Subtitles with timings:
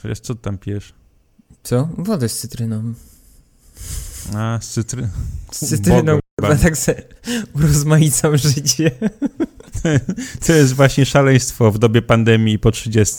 [0.00, 0.94] Przecież co tam pijesz?
[1.62, 1.88] Co?
[1.98, 2.94] Wodę z cytryną.
[4.34, 5.08] A, z cytry...
[5.52, 7.02] Z cytryną chyba tak se
[7.54, 8.90] urozmaicam życie.
[10.46, 13.16] To jest właśnie szaleństwo w dobie pandemii po 30.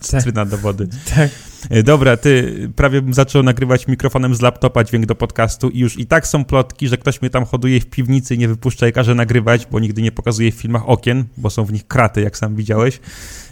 [0.00, 0.88] Cytryna do wody.
[1.14, 1.30] Tak.
[1.70, 5.98] E, Dobra, ty prawie bym zaczął nagrywać mikrofonem z laptopa dźwięk do podcastu i już
[5.98, 8.92] i tak są plotki, że ktoś mnie tam hoduje w piwnicy i nie wypuszcza i
[8.92, 12.38] każe nagrywać, bo nigdy nie pokazuje w filmach okien, bo są w nich kraty, jak
[12.38, 13.00] sam widziałeś.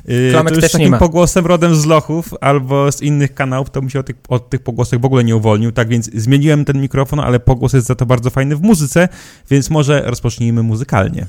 [0.09, 0.99] E, Klamek to już też takim nie ma.
[0.99, 4.61] pogłosem rodem z lochów albo z innych kanałów, to bym się od tych, od tych
[4.63, 8.07] pogłosek w ogóle nie uwolnił, tak więc zmieniłem ten mikrofon, ale pogłos jest za to
[8.07, 9.09] bardzo fajny w muzyce,
[9.51, 11.27] więc może rozpocznijmy muzykalnie.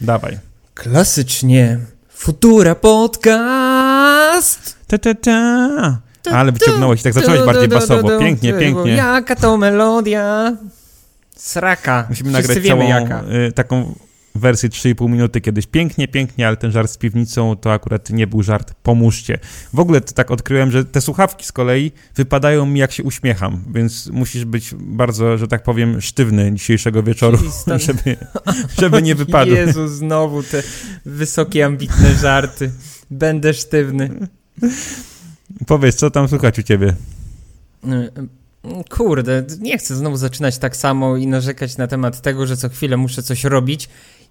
[0.00, 0.38] Dawaj.
[0.74, 1.78] Klasycznie.
[2.08, 4.76] Futura podcast.
[4.86, 5.98] Ta, ta, ta.
[6.32, 8.18] Ale wyciągnąłeś, tak zacząłeś bardziej basowo.
[8.18, 8.92] Pięknie, pięknie.
[8.92, 10.52] Jaka to melodia.
[11.36, 12.06] Sraka.
[12.08, 13.22] Musimy Wszyscy nagrać całą jaka.
[13.48, 13.52] y,
[14.36, 15.66] taką wersję 3,5 minuty kiedyś.
[15.66, 18.74] Pięknie, pięknie, ale ten żart z piwnicą to akurat nie był żart.
[18.82, 19.38] Pomóżcie.
[19.72, 23.64] W ogóle to tak odkryłem, że te słuchawki z kolei wypadają mi jak się uśmiecham,
[23.74, 28.16] więc musisz być bardzo, że tak powiem, sztywny dzisiejszego wieczoru, stan- żeby,
[28.80, 29.56] żeby nie wypadły.
[29.56, 30.62] Jezu, znowu te
[31.04, 32.70] wysokie, ambitne żarty.
[33.10, 34.10] Będę sztywny.
[35.66, 36.94] Powiedz, co tam słychać u ciebie?
[38.90, 42.96] Kurde, nie chcę znowu zaczynać tak samo i narzekać na temat tego, że co chwilę
[42.96, 43.88] muszę coś robić.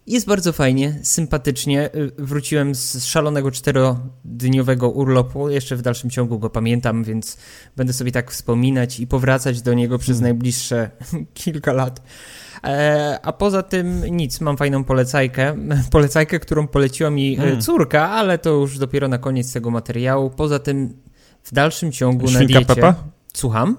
[0.08, 1.90] Jest bardzo fajnie, sympatycznie.
[1.96, 5.50] Y, Wróciłem z szalonego czterodniowego urlopu.
[5.50, 7.38] Jeszcze w dalszym ciągu go pamiętam, więc
[7.76, 10.32] będę sobie tak wspominać i powracać do niego przez Hmm.
[10.32, 10.90] najbliższe
[11.34, 12.02] kilka lat.
[12.64, 15.56] E, a poza tym nic, mam fajną polecajkę.
[15.92, 17.62] Polecajkę, którą poleciła mi e, Hmm.
[17.62, 20.30] córka, ale to już dopiero na koniec tego materiału.
[20.30, 20.94] Poza tym
[21.44, 22.76] w dalszym ciągu na Świnka diecie...
[22.76, 22.96] Pepa?
[23.34, 23.78] Słucham?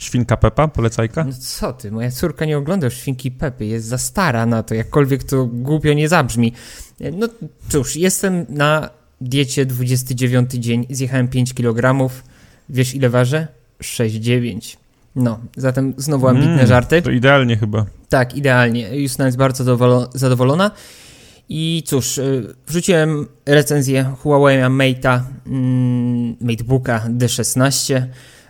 [0.00, 1.24] Świnka Pepa, polecajka?
[1.24, 5.24] No co ty, moja córka nie ogląda Świnki Pepy, jest za stara na to, jakkolwiek
[5.24, 6.52] to głupio nie zabrzmi.
[7.12, 7.28] No
[7.68, 8.90] cóż, jestem na
[9.20, 12.10] diecie 29 dzień, zjechałem 5 kg,
[12.68, 13.48] wiesz ile ważę?
[13.82, 14.76] 6,9.
[15.16, 17.02] No, zatem znowu ambitne Mm, żarty.
[17.02, 17.86] To idealnie chyba.
[18.08, 18.96] Tak, idealnie.
[18.96, 20.70] Justyna jest bardzo zadowolo- zadowolona.
[21.48, 28.02] I cóż, y, wrzuciłem recenzję Huawei Mate'a, mm, Matebooka D16.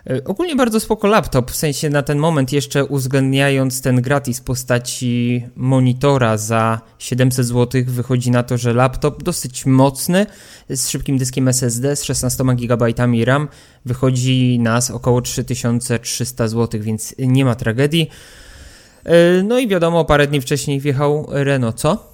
[0.06, 5.44] Y, Ogólnie bardzo spoko laptop, w sensie na ten moment jeszcze uwzględniając ten gratis postaci
[5.56, 10.26] monitora za 700 zł wychodzi na to, że laptop dosyć mocny
[10.68, 12.86] z szybkim dyskiem SSD z 16 GB
[13.24, 13.48] RAM
[13.84, 18.10] wychodzi nas około 3300 zł, więc nie ma tragedii.
[19.06, 22.09] Y, No i wiadomo, parę dni wcześniej wjechał Renault, co?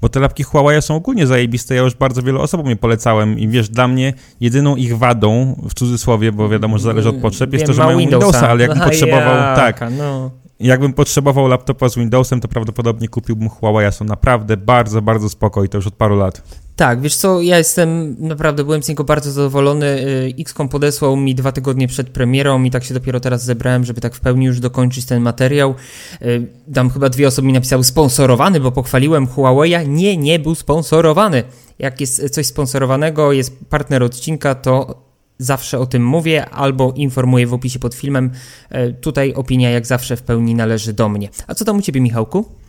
[0.00, 3.48] Bo te lapki Huawei są ogólnie zajebiste, ja już bardzo wielu osobom je polecałem i
[3.48, 7.62] wiesz, dla mnie jedyną ich wadą, w cudzysłowie, bo wiadomo, że zależy od potrzeb, jest
[7.62, 10.41] Wiem, to, że ma mają Windowsa, ale jakbym potrzebował, jaka, tak, No.
[10.62, 15.68] Jakbym potrzebował laptopa z Windowsem, to prawdopodobnie kupiłbym Huawei, są naprawdę bardzo, bardzo spoko i
[15.68, 16.42] to już od paru lat.
[16.76, 19.86] Tak, wiesz co, ja jestem, naprawdę byłem z niego bardzo zadowolony.
[19.86, 24.00] Y, XCOM podesłał mi dwa tygodnie przed premierą i tak się dopiero teraz zebrałem, żeby
[24.00, 25.74] tak w pełni już dokończyć ten materiał.
[26.22, 29.88] Y, Tam chyba dwie osoby mi napisały sponsorowany, bo pochwaliłem Huawei'a.
[29.88, 31.42] Nie, nie był sponsorowany.
[31.78, 35.02] Jak jest coś sponsorowanego, jest partner odcinka, to
[35.38, 38.30] zawsze o tym mówię albo informuję w opisie pod filmem.
[38.74, 41.28] Y, Tutaj opinia jak zawsze w pełni należy do mnie.
[41.46, 42.61] A co tam u ciebie, Michałku?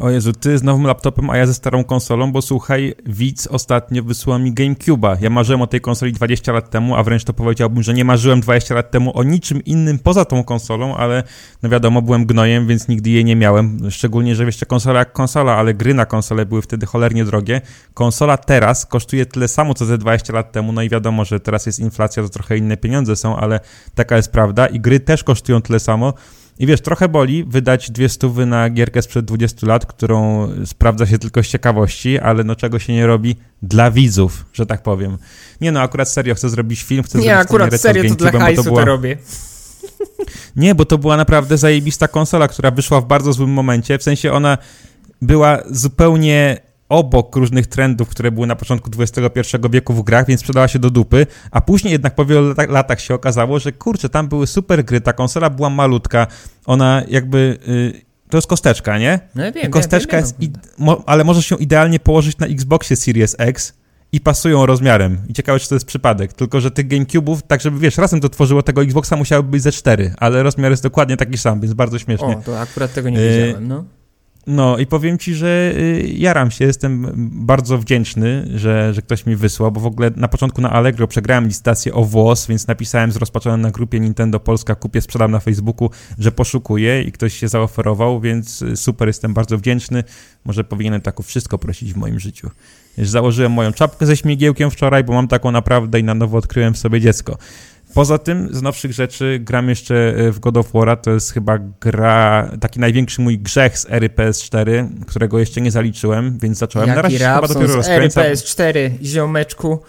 [0.00, 4.02] O Jezu, ty z nowym laptopem, a ja ze starą konsolą, bo słuchaj, widz ostatnio
[4.02, 5.16] wysłał mi GameCube'a.
[5.20, 8.40] Ja marzyłem o tej konsoli 20 lat temu, a wręcz to powiedziałbym, że nie marzyłem
[8.40, 11.22] 20 lat temu o niczym innym poza tą konsolą, ale
[11.62, 13.90] no wiadomo, byłem gnojem, więc nigdy jej nie miałem.
[13.90, 17.60] Szczególnie, że jeszcze konsola jak konsola, ale gry na konsolę były wtedy cholernie drogie.
[17.94, 21.66] Konsola teraz kosztuje tyle samo, co ze 20 lat temu, no i wiadomo, że teraz
[21.66, 23.60] jest inflacja, to trochę inne pieniądze są, ale
[23.94, 26.12] taka jest prawda i gry też kosztują tyle samo.
[26.60, 31.18] I wiesz, trochę boli wydać dwie stówy na gierkę sprzed 20 lat, którą sprawdza się
[31.18, 35.18] tylko z ciekawości, ale no czego się nie robi dla widzów, że tak powiem.
[35.60, 38.40] Nie no, akurat serio chcę zrobić film, chcę Nie, zrobić akurat recenzję serio to dla
[38.40, 38.84] hajsu to, była...
[38.84, 39.16] robię.
[40.56, 44.32] Nie, bo to była naprawdę zajebista konsola, która wyszła w bardzo złym momencie, w sensie
[44.32, 44.58] ona
[45.22, 50.68] była zupełnie obok różnych trendów, które były na początku XXI wieku w grach, więc sprzedała
[50.68, 54.28] się do dupy, a później jednak po wielu lata- latach się okazało, że kurczę, tam
[54.28, 56.26] były super gry, ta konsola była malutka,
[56.66, 57.58] ona jakby...
[57.68, 59.20] y, to jest kosteczka, nie?
[59.34, 62.46] No ja wiem, Kosteczka wiem, jest, wiem, i, mo, ale możesz ją idealnie położyć na
[62.46, 63.72] Xboxie Series X
[64.12, 65.18] i pasują rozmiarem.
[65.28, 66.32] I ciekawe, czy to jest przypadek.
[66.32, 69.72] Tylko, że tych GameCube'ów, tak żeby, wiesz, razem to tworzyło tego Xboxa, musiały być ze
[69.72, 72.36] cztery, ale rozmiar jest dokładnie taki sam, więc bardzo śmiesznie.
[72.36, 73.84] O, to akurat tego nie Y, wiedziałem, no.
[74.46, 79.36] No i powiem ci, że y, jaram się, jestem bardzo wdzięczny, że, że ktoś mi
[79.36, 83.60] wysłał, bo w ogóle na początku na Allegro przegrałem licytację o włos, więc napisałem zrozpaczonym
[83.60, 88.62] na grupie Nintendo Polska, kupię, sprzedam na Facebooku, że poszukuję i ktoś się zaoferował, więc
[88.62, 90.04] y, super, jestem bardzo wdzięczny.
[90.44, 92.50] Może powinienem tak o wszystko prosić w moim życiu.
[92.98, 96.78] Założyłem moją czapkę ze śmigiełkiem wczoraj, bo mam taką naprawdę i na nowo odkryłem w
[96.78, 97.38] sobie dziecko.
[97.94, 101.58] Poza tym, z nowszych rzeczy, gram jeszcze e, w God of War, to jest chyba
[101.80, 106.88] gra, taki największy mój grzech z ery PS4, którego jeszcze nie zaliczyłem, więc zacząłem.
[106.88, 108.24] Jaki na razie chyba dopiero rozkręcam.
[108.24, 109.80] ery PS4, ziomeczku.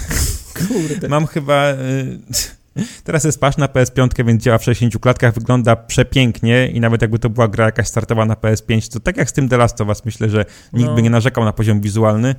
[0.68, 1.08] Kurde.
[1.08, 1.70] Mam chyba...
[1.70, 2.55] Y
[3.04, 7.18] Teraz jest pasz na PS5, więc działa w 60 klatkach, wygląda przepięknie i nawet jakby
[7.18, 9.88] to była gra jakaś startowa na PS5, to tak jak z tym The Last of
[9.88, 10.94] Us, myślę, że nikt no.
[10.94, 12.34] by nie narzekał na poziom wizualny.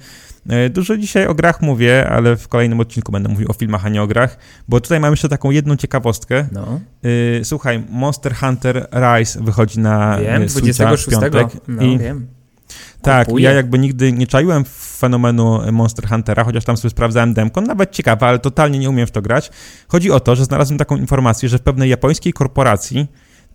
[0.50, 3.90] E, dużo dzisiaj o grach mówię, ale w kolejnym odcinku będę mówił o filmach, a
[3.90, 4.38] nie o grach,
[4.68, 6.48] bo tutaj mam jeszcze taką jedną ciekawostkę.
[6.52, 6.80] No.
[7.40, 11.04] E, słuchaj, Monster Hunter Rise wychodzi na wiem, e, Switcha 26.
[11.04, 11.48] w piątek.
[11.68, 12.37] No, i wiem.
[13.08, 14.64] Tak, ja jakby nigdy nie czaiłem
[14.98, 19.12] fenomenu Monster Huntera, chociaż tam sobie sprawdzałem demko, nawet ciekawe, ale totalnie nie umiem w
[19.12, 19.52] to grać.
[19.88, 23.08] Chodzi o to, że znalazłem taką informację, że w pewnej japońskiej korporacji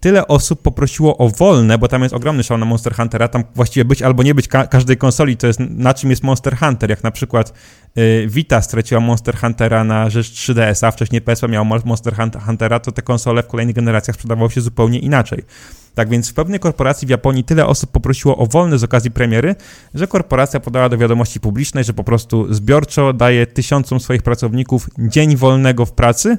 [0.02, 3.84] tyle osób poprosiło o wolne, bo tam jest ogromny szał na Monster Huntera, tam właściwie
[3.84, 7.02] być albo nie być ka każdej konsoli, to jest na czym jest Monster Hunter, jak
[7.02, 7.52] na przykład
[7.99, 12.14] y, Vita straciła Monster Huntera na rzecz 3DS-a, wcześniej PSP miał Monster
[12.46, 15.44] Huntera, to te konsole w kolejnych generacjach sprzedawały się zupełnie inaczej.
[15.94, 19.54] Tak więc w pewnej korporacji w Japonii tyle osób poprosiło o wolne z okazji premiery,
[19.94, 25.36] że korporacja podała do wiadomości publicznej, że po prostu zbiorczo daje tysiącom swoich pracowników dzień
[25.36, 26.38] wolnego w pracy,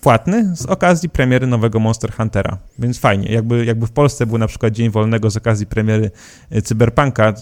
[0.00, 2.58] płatny z okazji premiery nowego Monster Huntera.
[2.78, 3.32] Więc fajnie.
[3.32, 6.10] Jakby, jakby w Polsce był na przykład dzień wolnego z okazji premiery
[6.50, 7.34] e, Cyberpunka,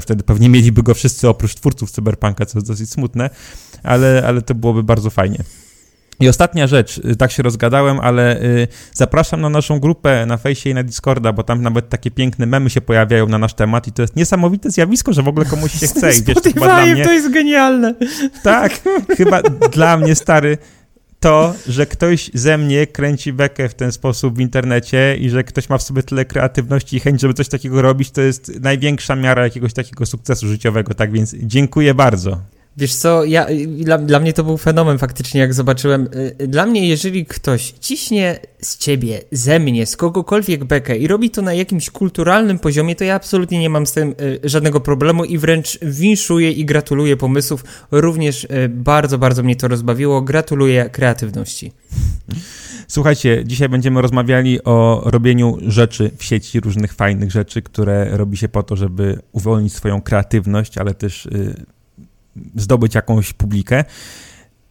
[0.00, 3.30] wtedy pewnie mieliby go wszyscy oprócz twórców Cyberpunka, co jest dosyć smutne,
[3.82, 5.38] ale, ale to byłoby bardzo fajnie.
[6.20, 10.70] I ostatnia rzecz, y, tak się rozgadałem, ale y, zapraszam na naszą grupę na fejsie
[10.70, 13.92] i na Discorda, bo tam nawet takie piękne memy się pojawiają na nasz temat i
[13.92, 16.12] to jest niesamowite zjawisko, że w ogóle komuś się chce.
[16.12, 17.04] I wiesz, chyba dla mnie...
[17.04, 17.94] to jest genialne.
[18.42, 18.80] Tak,
[19.18, 19.42] chyba
[19.72, 20.58] dla mnie, stary,
[21.20, 25.68] to, że ktoś ze mnie kręci bekę w ten sposób w internecie i że ktoś
[25.68, 29.42] ma w sobie tyle kreatywności i chęć, żeby coś takiego robić, to jest największa miara
[29.42, 30.94] jakiegoś takiego sukcesu życiowego.
[30.94, 32.40] Tak więc dziękuję bardzo.
[32.76, 36.08] Wiesz co, ja, dla, dla mnie to był fenomen faktycznie, jak zobaczyłem.
[36.40, 41.30] Y, dla mnie, jeżeli ktoś ciśnie z ciebie, ze mnie, z kogokolwiek bekę i robi
[41.30, 45.24] to na jakimś kulturalnym poziomie, to ja absolutnie nie mam z tym y, żadnego problemu
[45.24, 47.64] i wręcz winszuję i gratuluję pomysłów.
[47.90, 50.22] Również y, bardzo, bardzo mnie to rozbawiło.
[50.22, 51.72] Gratuluję kreatywności.
[52.88, 58.48] Słuchajcie, dzisiaj będziemy rozmawiali o robieniu rzeczy w sieci, różnych fajnych rzeczy, które robi się
[58.48, 61.28] po to, żeby uwolnić swoją kreatywność, ale też
[62.56, 63.84] zdobyć jakąś publikę.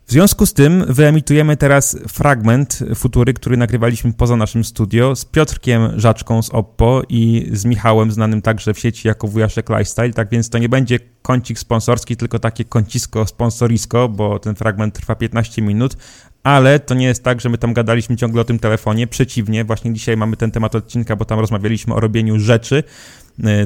[0.08, 6.00] W związku z tym wyemitujemy teraz fragment Futury, który nagrywaliśmy poza naszym studio z Piotrkiem
[6.00, 10.50] Żaczką z Oppo i z Michałem, znanym także w sieci jako Wujaszek Lifestyle, tak więc
[10.50, 15.98] to nie będzie kącik sponsorski, tylko takie kącisko sponsorisko, bo ten fragment trwa 15 minut,
[16.44, 19.94] ale to nie jest tak, że my tam gadaliśmy ciągle o tym telefonie, przeciwnie, właśnie
[19.94, 22.84] dzisiaj mamy ten temat odcinka, bo tam rozmawialiśmy o robieniu rzeczy,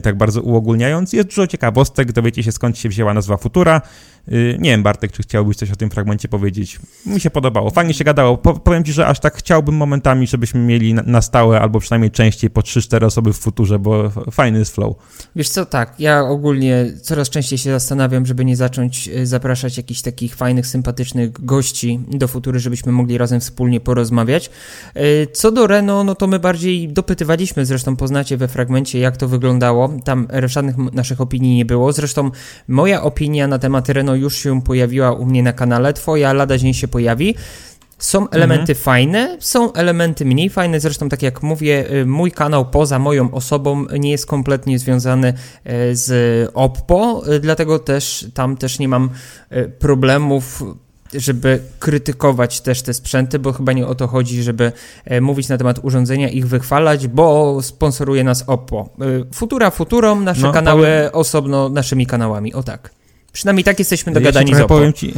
[0.04, 1.14] tak bardzo uogólniając.
[1.14, 3.82] Jest dużo ciekawostek, dowiecie się skąd się wzięła nazwa Futura.
[4.32, 6.80] E, nie wiem, Bartek, czy chciałbyś coś o tym fragmencie powiedzieć?
[7.06, 8.38] Mi się podobało, fajnie się gadało.
[8.38, 12.62] powiem ci, że aż tak chciałbym momentami, żebyśmy mieli na, stałe, albo przynajmniej częściej po
[12.62, 14.96] 3-4 osoby w Futurze, bo fajny jest flow.
[15.36, 20.02] Wiesz co, tak, ja ogólnie coraz częściej się zastanawiam, żeby nie zacząć e, zapraszać jakichś
[20.02, 24.50] takich fajnych, sympatycznych gości do Futury, żebyśmy mogli razem wspólnie porozmawiać.
[25.34, 29.52] Co do Reno, no to my bardziej dopytywaliśmy, zresztą poznacie we fragmencie, jak to wygląda
[29.52, 29.90] wyglądało.
[30.04, 31.94] Tam żadnych naszych opinii nie było.
[31.94, 32.32] Zresztą
[32.68, 35.94] moja opinia na temat Renault już się pojawiła u mnie na kanale.
[35.94, 37.36] Twoja lada dzień się pojawi.
[38.02, 38.78] Są elementy mhm.
[38.78, 40.80] fajne, są elementy mniej fajne.
[40.80, 45.96] Zresztą, tak jak mówię, y, mój kanał poza moją osobą nie jest kompletnie związany y,
[45.96, 49.10] z Oppo, y, dlatego też tam też nie mam
[49.80, 50.64] problemów
[51.14, 54.72] żeby krytykować też te sprzęty, bo chyba nie o to chodzi, żeby
[55.22, 58.90] mówić na temat urządzenia, ich wychwalać, bo sponsoruje nas Oppo.
[59.34, 61.10] Futura Futurą, nasze no, kanały powiem...
[61.14, 62.92] osobno naszymi kanałami, o tak.
[63.34, 64.76] Przynajmniej tak jesteśmy dogadani ja z Oppo.
[64.76, 65.14] powiem ci,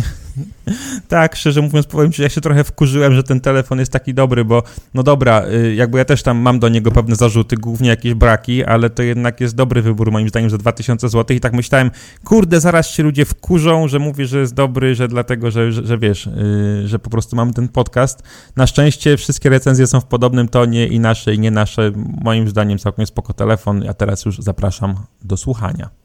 [1.07, 4.13] tak, szczerze mówiąc, powiem ci, że ja się trochę wkurzyłem, że ten telefon jest taki
[4.13, 7.89] dobry, bo no dobra, y, jakby ja też tam mam do niego pewne zarzuty, głównie
[7.89, 11.53] jakieś braki, ale to jednak jest dobry wybór moim zdaniem za 2000 zł i tak
[11.53, 11.91] myślałem,
[12.23, 15.97] kurde, zaraz się ludzie wkurzą, że mówię, że jest dobry, że dlatego, że, że, że
[15.97, 18.23] wiesz, yy, że po prostu mamy ten podcast.
[18.55, 21.91] Na szczęście wszystkie recenzje są w podobnym tonie i nasze i nie nasze.
[22.23, 26.02] Moim zdaniem całkiem spoko telefon, a teraz już zapraszam do słuchania.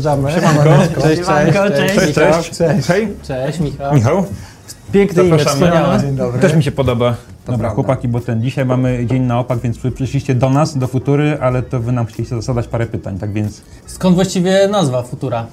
[0.00, 0.70] Siemanko.
[1.02, 2.88] Cześć, cześć, cześć, cześć, cześć.
[2.88, 3.08] Hej.
[3.22, 3.94] Cześć, Michał.
[3.94, 4.24] Michał.
[4.92, 6.02] Piękny imię, wspaniałe.
[6.40, 7.10] Też mi się podoba.
[7.10, 7.16] To
[7.52, 7.74] Dobra, prawda.
[7.74, 11.62] chłopaki, bo ten dzisiaj mamy dzień na opak, więc przyszliście do nas, do Futury, ale
[11.62, 13.62] to wy nam chcieliście zadać parę pytań, tak więc...
[13.86, 15.46] Skąd właściwie nazwa Futura?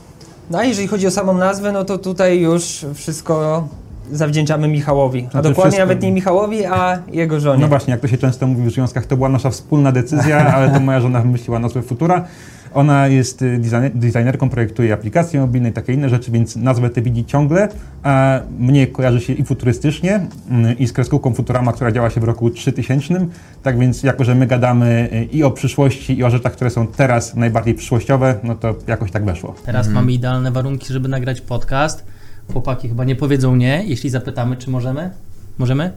[0.50, 3.68] No a jeżeli chodzi o samą nazwę, no to tutaj już wszystko
[4.12, 5.26] zawdzięczamy Michałowi.
[5.28, 5.88] A znaczy dokładnie wszystko...
[5.88, 7.62] nawet nie Michałowi, a jego żonie.
[7.62, 10.70] No właśnie, jak to się często mówi w związkach, to była nasza wspólna decyzja, ale
[10.70, 12.26] to moja żona wymyśliła nazwę Futura.
[12.74, 13.60] Ona jest y,
[13.94, 17.70] designerką, projektuje aplikacje mobilne i takie inne rzeczy, więc nazwę tę widzi ciągle,
[18.04, 22.24] a mnie kojarzy się i futurystycznie, mm, i z kreskówką Futurama, która działa się w
[22.24, 23.28] roku 3000.
[23.64, 26.88] Tak więc, jako że my gadamy y, i o przyszłości, i o rzeczach, które są
[26.88, 29.56] teraz najbardziej przyszłościowe, no to jakoś tak weszło.
[29.66, 29.94] Teraz mhm.
[30.06, 32.06] mamy idealne warunki, żeby nagrać podcast.
[32.54, 35.10] Chłopaki chyba nie powiedzą nie, jeśli zapytamy, czy możemy?
[35.58, 35.92] Możemy?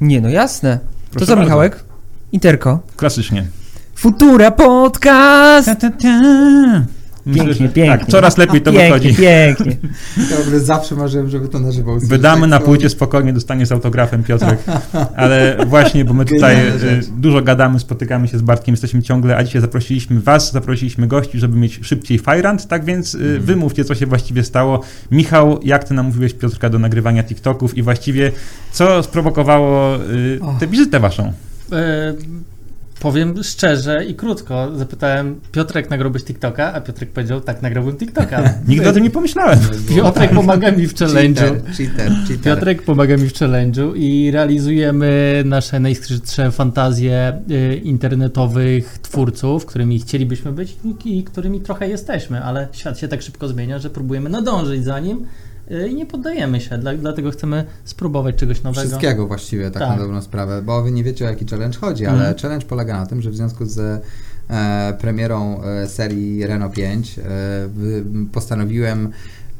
[0.00, 0.78] Nie, no jasne.
[1.10, 1.84] Proszę to co, Michałek?
[2.32, 2.80] Interko.
[2.96, 3.59] Klasycznie.
[4.00, 5.66] Futura Podcast!
[5.66, 6.22] Ta, ta, ta.
[7.24, 7.98] Pięknie, Myślę, pięknie.
[7.98, 9.14] Tak, coraz lepiej to pięknie, wychodzi.
[9.14, 9.76] Pięknie,
[10.52, 12.10] Ja zawsze marzyłem, żeby to na żywo usłyszeć.
[12.10, 14.58] Wydamy na płycie spokojnie, dostanie z autografem Piotrek.
[15.16, 16.72] Ale właśnie, bo my tutaj e,
[17.16, 21.58] dużo gadamy, spotykamy się z Bartkiem, jesteśmy ciągle, a dzisiaj zaprosiliśmy was, zaprosiliśmy gości, żeby
[21.58, 23.42] mieć szybciej fajrant, tak więc mm.
[23.42, 24.80] wymówcie, co się właściwie stało.
[25.10, 28.32] Michał, jak ty namówiłeś Piotrka do nagrywania TikToków i właściwie
[28.72, 31.32] co sprowokowało y, tę wizytę waszą?
[33.00, 36.72] Powiem szczerze i krótko, zapytałem Piotrek, nagrałbyś TikToka?
[36.72, 38.54] A Piotrek powiedział, tak, nagrałbym TikToka.
[38.68, 39.58] Nigdy o tym nie pomyślałem.
[39.96, 41.34] Piotrek pomaga mi w challenge'u.
[41.34, 42.40] Cheater, cheater, cheater.
[42.40, 50.52] Piotrek pomaga mi w challenge'u i realizujemy nasze najskrzydsze fantazje y, internetowych twórców, którymi chcielibyśmy
[50.52, 55.00] być i którymi trochę jesteśmy, ale świat się tak szybko zmienia, że próbujemy nadążyć za
[55.00, 55.26] nim
[55.90, 58.88] i nie poddajemy się, dla, dlatego chcemy spróbować czegoś nowego.
[58.88, 59.90] Wszystkiego właściwie, tak, tak.
[59.90, 62.38] na dobrą sprawę, bo wy nie wiecie o jaki challenge chodzi, ale mm.
[62.38, 64.04] challenge polega na tym, że w związku z
[64.50, 67.22] e, premierą e, serii Renault 5 e,
[68.32, 69.12] postanowiłem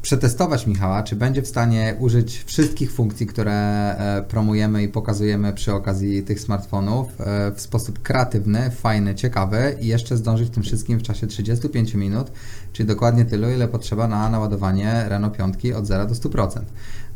[0.02, 5.73] przetestować Michała, czy będzie w stanie użyć wszystkich funkcji, które e, promujemy i pokazujemy przy
[5.73, 10.99] okazji tych smartfonów e, w sposób kreatywny, fajny, ciekawy i jeszcze zdążyć w tym wszystkim
[10.99, 12.33] w czasie 35 minut,
[12.73, 16.61] czyli dokładnie tylu, ile potrzeba na naładowanie Renault 5 od 0 do 100%.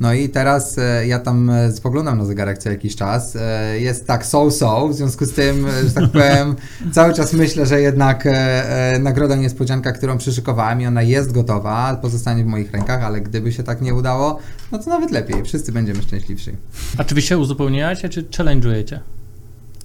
[0.00, 3.38] No i teraz e, ja tam spoglądam na zegarek co jakiś czas.
[3.74, 6.56] Jest tak so-so, w związku z tym, że tak powiem,
[6.94, 8.28] cały czas myślę, że jednak
[9.00, 13.62] nagroda niespodzianka, którą przyszykowałem i ona jest gotowa, pozostanie w moich rękach, ale gdyby się
[13.62, 14.38] tak nie udało,
[14.72, 16.50] no to nawet lepiej, wszyscy będziemy szczęśliwsi.
[16.98, 18.98] A czy wy się uzupełniacie, czy challenge'ujecie?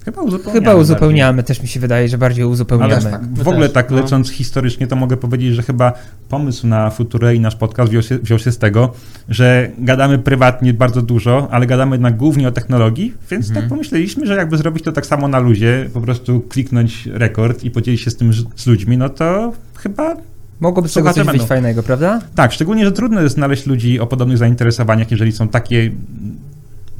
[0.04, 0.60] Chyba uzupełniamy.
[0.60, 2.94] Chyba uzupełniamy, też mi się wydaje, że bardziej uzupełniamy.
[2.94, 3.96] Ale tak, w ogóle też, tak no.
[3.96, 4.34] lecząc no.
[4.34, 5.92] historycznie, to mogę powiedzieć, że chyba
[6.28, 8.92] pomysł na Futurę i nasz podcast wziął się, wziął się z tego,
[9.28, 13.62] że gadamy prywatnie bardzo dużo, ale gadamy jednak głównie o technologii, więc tak mhm.
[13.62, 17.70] tak pomyśleliśmy, że jakby zrobić to tak samo na luzie, po prostu kliknąć rekord i
[17.70, 20.16] podzielić się z tym z ludźmi, no to chyba
[20.60, 22.20] Mogłoby z tego coś fajnego, prawda?
[22.34, 25.90] Tak, szczególnie, że trudno jest znaleźć ludzi o podobnych zainteresowaniach, jeżeli są takie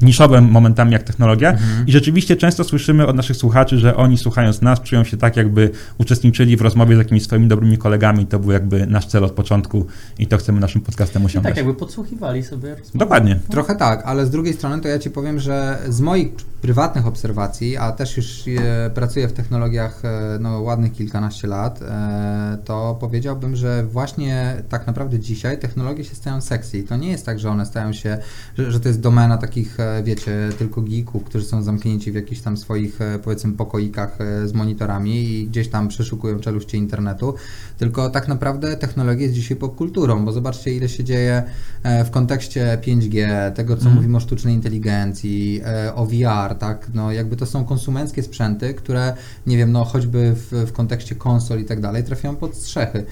[0.01, 1.87] niszowym momentami jak technologia mhm.
[1.87, 5.69] i rzeczywiście często słyszymy od naszych słuchaczy, że oni słuchając nas czują się tak, jakby
[5.97, 8.25] uczestniczyli w rozmowie z jakimiś swoimi dobrymi kolegami.
[8.25, 9.85] To był jakby nasz cel od początku
[10.19, 11.53] i to chcemy naszym podcastem osiągnąć.
[11.53, 12.99] I tak jakby podsłuchiwali sobie rozmowę.
[12.99, 13.39] Dokładnie.
[13.49, 17.77] Trochę tak, ale z drugiej strony to ja Ci powiem, że z moich prywatnych obserwacji,
[17.77, 23.55] a też już e, pracuję w technologiach e, no, ładnych kilkanaście lat, e, to powiedziałbym,
[23.55, 26.83] że właśnie tak naprawdę dzisiaj technologie się stają sexy.
[26.83, 28.17] To nie jest tak, że one stają się,
[28.57, 32.57] że, że to jest domena takich wiecie, tylko geeków, którzy są zamknięci w jakichś tam
[32.57, 37.33] swoich, e, powiedzmy, pokoikach e, z monitorami i gdzieś tam przeszukują czeluście internetu,
[37.77, 41.43] tylko tak naprawdę technologia jest dzisiaj popkulturą, bo zobaczcie, ile się dzieje
[41.83, 43.95] e, w kontekście 5G, tego, co mm.
[43.95, 45.61] mówimy o sztucznej inteligencji,
[45.95, 49.13] o VR, tak, no jakby to są konsumenckie sprzęty, które,
[49.47, 53.05] nie wiem, no choćby w, w kontekście konsol i tak dalej, trafiają pod strzechy.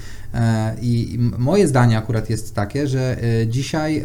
[0.82, 3.18] I moje zdanie akurat jest takie, że
[3.48, 4.04] dzisiaj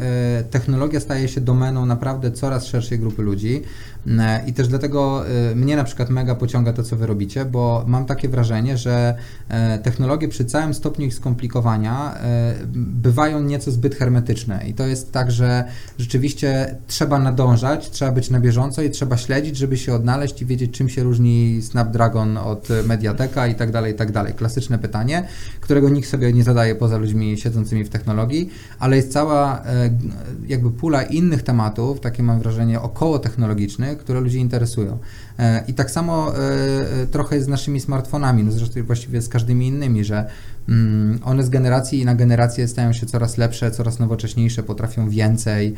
[0.51, 3.63] technologia staje się domeną naprawdę coraz coraz szerszej grupy ludzi.
[4.07, 7.85] E, I też dlatego e, mnie na przykład mega pociąga to, co wy robicie, bo
[7.87, 9.15] mam takie wrażenie, że
[9.49, 12.15] e, technologie przy całym stopniu ich skomplikowania
[12.75, 14.65] bywają nieco zbyt hermetyczne.
[14.69, 15.65] I to jest tak, że
[15.99, 20.71] rzeczywiście trzeba nadążać, trzeba być na bieżąco i trzeba śledzić, żeby się odnaleźć i wiedzieć,
[20.71, 24.35] czym się różni Snapdragon od Mediateka i tak dalej, i tak dalej.
[24.35, 25.29] Klasyczne pytanie,
[25.61, 29.63] którego nikt sobie nie zadaje poza ludźmi siedzącymi w technologii, ale jest cała
[30.47, 34.99] jakby pula innych tematów, takie mam wrażenie, około technologicznych, które ludzi interesują.
[35.39, 39.29] E, I tak samo e, e, trochę jest z naszymi smartfonami, no zresztą właściwie z
[39.29, 40.27] każdymi innymi, że
[40.69, 45.75] mm, one z generacji na generację stają się coraz lepsze, coraz nowocześniejsze, potrafią więcej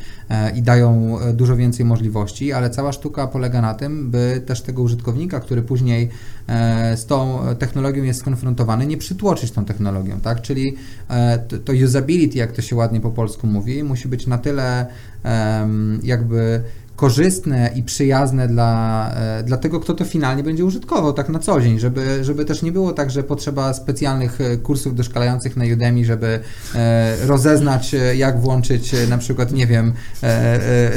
[0.54, 5.40] i dają dużo więcej możliwości, ale cała sztuka polega na tym, by też tego użytkownika,
[5.40, 6.08] który później
[6.96, 10.42] z tą technologią jest skonfrontowany, nie przytłoczyć tą technologią, tak?
[10.42, 10.76] Czyli
[11.64, 14.86] to usability, jak to się ładnie po polsku mówi, musi być na tyle
[16.02, 16.62] jakby
[16.96, 21.60] korzystne i przyjazne dla, e, dla tego, kto to finalnie będzie użytkował tak na co
[21.60, 26.04] dzień, żeby, żeby też nie było tak, że potrzeba specjalnych e, kursów doszkalających na Udemy,
[26.04, 26.40] żeby
[26.74, 29.92] e, rozeznać, jak włączyć na przykład, nie wiem,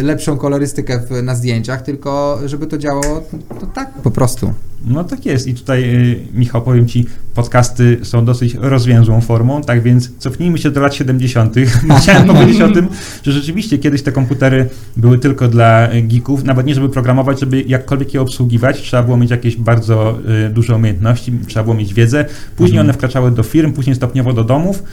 [0.01, 3.23] lepszą kolorystykę na zdjęciach, tylko żeby to działało
[3.59, 4.53] to tak po prostu.
[4.87, 9.83] No tak jest i tutaj y, Michał powiem Ci, podcasty są dosyć rozwięzłą formą, tak
[9.83, 11.55] więc cofnijmy się do lat 70.
[12.01, 12.87] Chciałem powiedzieć o tym,
[13.23, 18.13] że rzeczywiście kiedyś te komputery były tylko dla geeków, nawet nie żeby programować, żeby jakkolwiek
[18.13, 22.77] je obsługiwać, trzeba było mieć jakieś bardzo y, duże umiejętności, trzeba było mieć wiedzę, później
[22.77, 22.87] mhm.
[22.87, 24.83] one wkraczały do firm, później stopniowo do domów,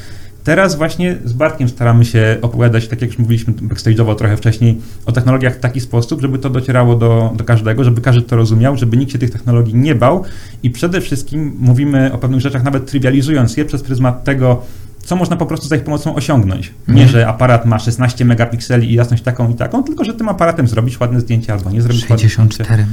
[0.46, 5.12] Teraz właśnie z Bartkiem staramy się opowiadać, tak jak już mówiliśmy backstage'owo trochę wcześniej, o
[5.12, 8.96] technologiach w taki sposób, żeby to docierało do, do każdego, żeby każdy to rozumiał, żeby
[8.96, 10.24] nikt się tych technologii nie bał
[10.62, 14.62] i przede wszystkim mówimy o pewnych rzeczach, nawet trywializując je przez pryzmat tego,
[15.00, 16.74] co można po prostu za ich pomocą osiągnąć.
[16.88, 17.08] Nie, mhm.
[17.08, 21.00] że aparat ma 16 megapikseli i jasność taką i taką, tylko że tym aparatem zrobić
[21.00, 22.86] ładne zdjęcie albo nie zrobić 64.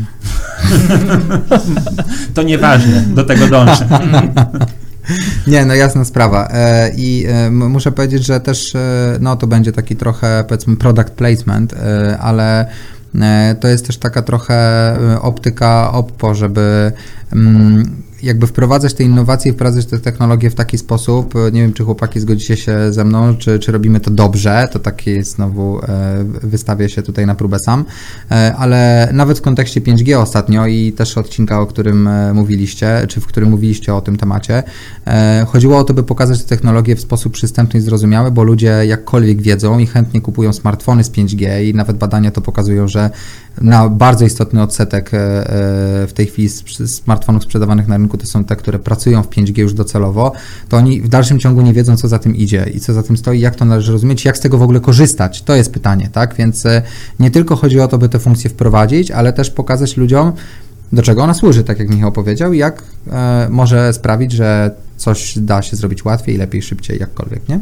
[2.33, 3.87] to nieważne, do tego dążę.
[5.47, 6.47] Nie, no jasna sprawa.
[6.51, 11.09] E, I e, muszę powiedzieć, że też e, no to będzie taki trochę powiedzmy product
[11.09, 11.73] placement,
[12.19, 12.65] ale
[13.59, 16.91] to jest też taka trochę optyka Oppo, żeby
[17.33, 22.19] mm, jakby wprowadzać te innowacje, wprowadzać te technologie w taki sposób, nie wiem, czy chłopaki
[22.19, 27.01] zgodzicie się ze mną, czy, czy robimy to dobrze, to takie znowu e, wystawię się
[27.01, 27.85] tutaj na próbę sam,
[28.31, 33.21] e, ale nawet w kontekście 5G ostatnio i też odcinka, o którym e, mówiliście, czy
[33.21, 34.63] w którym mówiliście o tym temacie,
[35.47, 39.41] chodziło o to, by pokazać te technologie w sposób przystępny i zrozumiały, bo ludzie jakkolwiek
[39.41, 43.09] wiedzą i chętnie kupują smartfony z 5G i nawet badania to pokazują, że
[43.61, 45.11] na bardzo istotny odsetek
[46.07, 46.49] w tej chwili
[46.87, 50.31] smartfonów sprzedawanych na rynku to są te, które pracują w 5G już docelowo,
[50.69, 53.17] to oni w dalszym ciągu nie wiedzą, co za tym idzie i co za tym
[53.17, 55.41] stoi, jak to należy rozumieć, jak z tego w ogóle korzystać.
[55.41, 56.35] To jest pytanie, tak?
[56.35, 56.81] Więc e,
[57.19, 60.31] nie tylko chodzi o to, by te funkcje wprowadzić, ale też pokazać ludziom,
[60.91, 65.61] do czego ona służy, tak jak Michał powiedział, jak e, może sprawić, że coś da
[65.61, 67.59] się zrobić łatwiej, lepiej, szybciej, jakkolwiek, nie?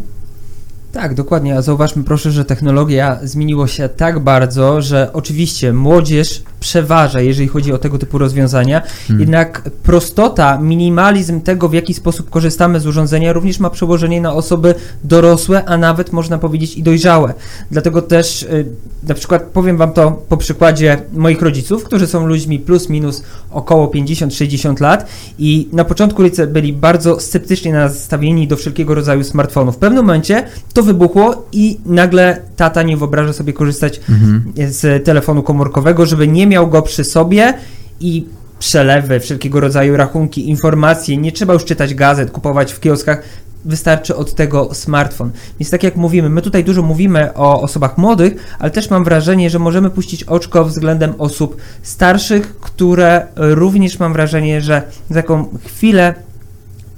[0.91, 1.57] Tak, dokładnie.
[1.57, 7.73] A zauważmy proszę, że technologia zmieniła się tak bardzo, że oczywiście młodzież przeważa, jeżeli chodzi
[7.73, 9.19] o tego typu rozwiązania, hmm.
[9.19, 14.75] jednak prostota, minimalizm tego, w jaki sposób korzystamy z urządzenia, również ma przełożenie na osoby
[15.03, 17.33] dorosłe, a nawet można powiedzieć i dojrzałe.
[17.71, 18.65] Dlatego też y,
[19.07, 23.87] na przykład powiem Wam to po przykładzie moich rodziców, którzy są ludźmi plus minus około
[23.87, 25.05] 50-60 lat
[25.39, 29.75] i na początku byli bardzo sceptycznie nastawieni do wszelkiego rodzaju smartfonów.
[29.75, 34.53] W pewnym momencie to wybuchło i nagle tata nie wyobraża sobie korzystać mhm.
[34.69, 37.53] z telefonu komórkowego, żeby nie miał go przy sobie
[37.99, 38.25] i
[38.59, 43.23] przelewy, wszelkiego rodzaju rachunki, informacje, nie trzeba już czytać gazet, kupować w kioskach,
[43.65, 45.31] wystarczy od tego smartfon.
[45.59, 49.49] Więc tak jak mówimy, my tutaj dużo mówimy o osobach młodych, ale też mam wrażenie,
[49.49, 56.13] że możemy puścić oczko względem osób starszych, które również mam wrażenie, że za taką chwilę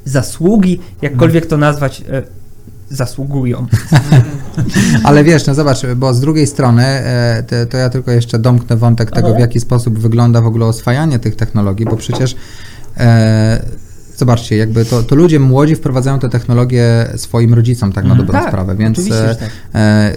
[0.06, 2.24] zasługi, jakkolwiek to nazwać, e,
[2.90, 3.68] zasługują.
[5.04, 8.78] Ale wiesz, no zobacz, bo z drugiej strony, e, to, to ja tylko jeszcze domknę
[8.78, 12.36] wątek tego, w jaki sposób wygląda w ogóle oswajanie tych technologii, bo przecież
[12.98, 13.66] e,
[14.16, 18.28] zobaczcie, jakby to, to ludzie młodzi wprowadzają te technologie swoim rodzicom, tak na mhm.
[18.28, 19.50] dobrą tak, sprawę, więc e, tak.
[19.76, 20.14] e,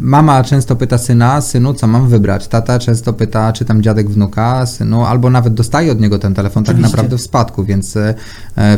[0.00, 2.48] mama często pyta syna, synu, co mam wybrać?
[2.48, 6.64] Tata często pyta, czy tam dziadek wnuka, synu, albo nawet dostaje od niego ten telefon
[6.64, 6.90] tak oczywiście.
[6.90, 8.14] tak naprawdę w spadku, więc e,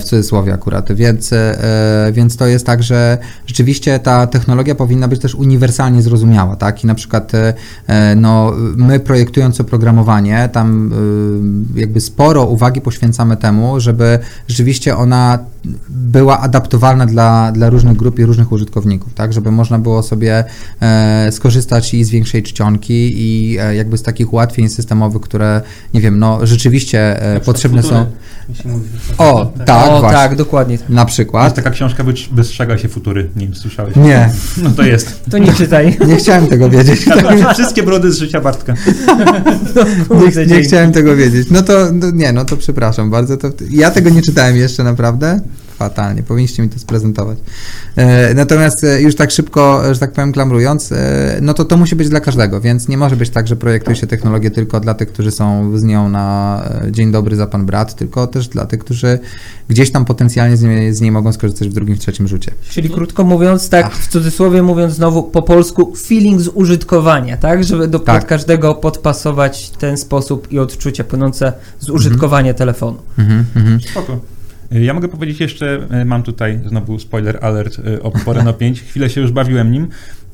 [0.01, 1.31] w cudzysłowie akurat, więc,
[2.12, 6.85] więc to jest tak, że rzeczywiście ta technologia powinna być też uniwersalnie zrozumiała, tak?
[6.85, 7.33] I na przykład
[8.16, 10.90] no, my projektując oprogramowanie, tam
[11.75, 14.18] jakby sporo uwagi poświęcamy temu, żeby
[14.52, 15.38] rzeczywiście ona
[15.88, 20.44] była adaptowalna dla, dla różnych grup i różnych użytkowników, tak, żeby można było sobie
[20.80, 25.60] e, skorzystać i z większej czcionki i e, jakby z takich ułatwień systemowych, które,
[25.94, 28.06] nie wiem, no rzeczywiście e, potrzebne są.
[29.18, 30.18] O, tak, o, właśnie.
[30.18, 30.78] tak, dokładnie.
[30.88, 31.44] Na przykład.
[31.44, 33.96] Jest taka książka Wystrzega się futury, nie wiem, słyszałeś?
[33.96, 34.31] Nie.
[34.62, 35.24] No to jest.
[35.31, 35.96] To nie czytaj.
[36.09, 37.07] Nie chciałem tego wiedzieć.
[37.55, 38.74] Wszystkie brody z życia Bartka.
[40.11, 41.48] No, nie, nie chciałem tego wiedzieć.
[41.50, 43.37] No to, no, nie, no to przepraszam bardzo.
[43.37, 45.40] To, ja tego nie czytałem jeszcze naprawdę
[45.82, 46.22] fatalnie.
[46.22, 47.38] Powinniście mi to sprezentować.
[47.96, 51.96] E, natomiast e, już tak szybko, że tak powiem, klamrując, e, no to to musi
[51.96, 55.08] być dla każdego, więc nie może być tak, że projektuje się technologię tylko dla tych,
[55.08, 59.18] którzy są z nią na dzień dobry za pan brat, tylko też dla tych, którzy
[59.68, 62.52] gdzieś tam potencjalnie z niej, z niej mogą skorzystać w drugim, w trzecim rzucie.
[62.70, 63.96] Czyli krótko mówiąc, tak Ach.
[63.96, 67.64] w cudzysłowie mówiąc znowu po polsku, feeling z użytkowania, tak?
[67.64, 68.26] Żeby do tak.
[68.26, 72.56] każdego podpasować ten sposób i odczucia płynące z użytkowania mhm.
[72.56, 72.98] telefonu.
[73.18, 73.80] Mhm, mhm.
[73.80, 74.18] Spoko.
[74.72, 79.11] Ja mogę powiedzieć jeszcze, e, mam tutaj znowu spoiler alert e, o Poreno 5, chwilę
[79.11, 79.88] się już bawiłem nim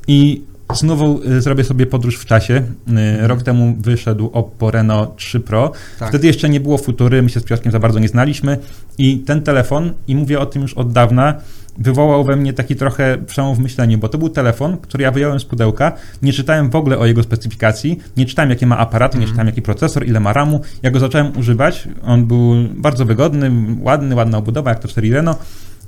[0.09, 0.43] i
[0.75, 2.63] Znowu zrobię sobie podróż w czasie.
[2.89, 3.27] Mhm.
[3.27, 5.73] Rok temu wyszedł Oppo Reno 3 Pro.
[5.99, 6.09] Tak.
[6.09, 8.59] Wtedy jeszcze nie było futury, my się z Piotrkiem za bardzo nie znaliśmy
[8.99, 11.35] i ten telefon, i mówię o tym już od dawna,
[11.79, 15.41] wywołał we mnie taki trochę przełom w myśleniu, bo to był telefon, który ja wyjąłem
[15.41, 19.21] z pudełka, nie czytałem w ogóle o jego specyfikacji, nie czytałem jakie ma aparaty, mm.
[19.21, 19.33] nie mhm.
[19.33, 20.61] czytałem jaki procesor, ile ma RAMu.
[20.83, 25.37] Ja go zacząłem używać, on był bardzo wygodny, ładny, ładna obudowa, jak to 4 Reno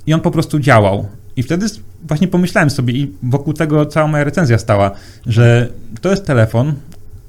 [0.07, 1.07] i on po prostu działał.
[1.35, 1.65] I wtedy
[2.03, 4.91] właśnie pomyślałem sobie i wokół tego cała moja recenzja stała,
[5.25, 5.67] że
[6.01, 6.73] to jest telefon,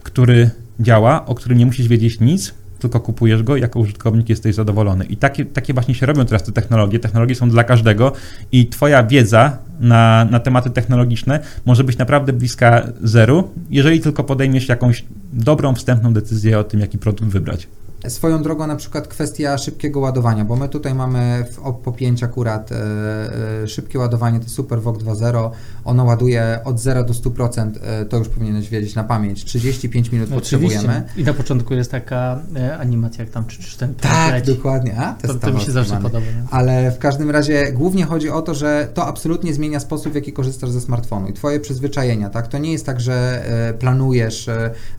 [0.03, 5.05] który działa, o którym nie musisz wiedzieć nic, tylko kupujesz go jako użytkownik jesteś zadowolony.
[5.05, 6.99] I takie, takie właśnie się robią teraz te technologie.
[6.99, 8.13] Technologie są dla każdego
[8.53, 14.69] i twoja wiedza na, na tematy technologiczne może być naprawdę bliska zeru, jeżeli tylko podejmiesz
[14.69, 17.69] jakąś dobrą, wstępną decyzję o tym, jaki produkt wybrać.
[18.09, 22.71] Swoją drogą na przykład kwestia szybkiego ładowania, bo my tutaj mamy w Oppo 5 akurat
[22.73, 25.51] e, szybkie ładowanie, to SuperVOOC 2.0,
[25.85, 30.31] ono ładuje od 0 do 100%, e, to już powinieneś wiedzieć na pamięć, 35 minut
[30.31, 31.03] no, potrzebujemy.
[31.17, 34.55] I na początku jest taka e, animacja, jak tam czy, czy ten Tak, leci.
[34.55, 34.97] dokładnie.
[34.99, 36.27] A, to, to mi się zawsze podoba.
[36.27, 36.45] Nie?
[36.51, 40.33] Ale w każdym razie głównie chodzi o to, że to absolutnie zmienia sposób, w jaki
[40.33, 42.49] korzystasz ze smartfonu i twoje przyzwyczajenia, tak?
[42.49, 43.45] To nie jest tak, że
[43.79, 44.51] planujesz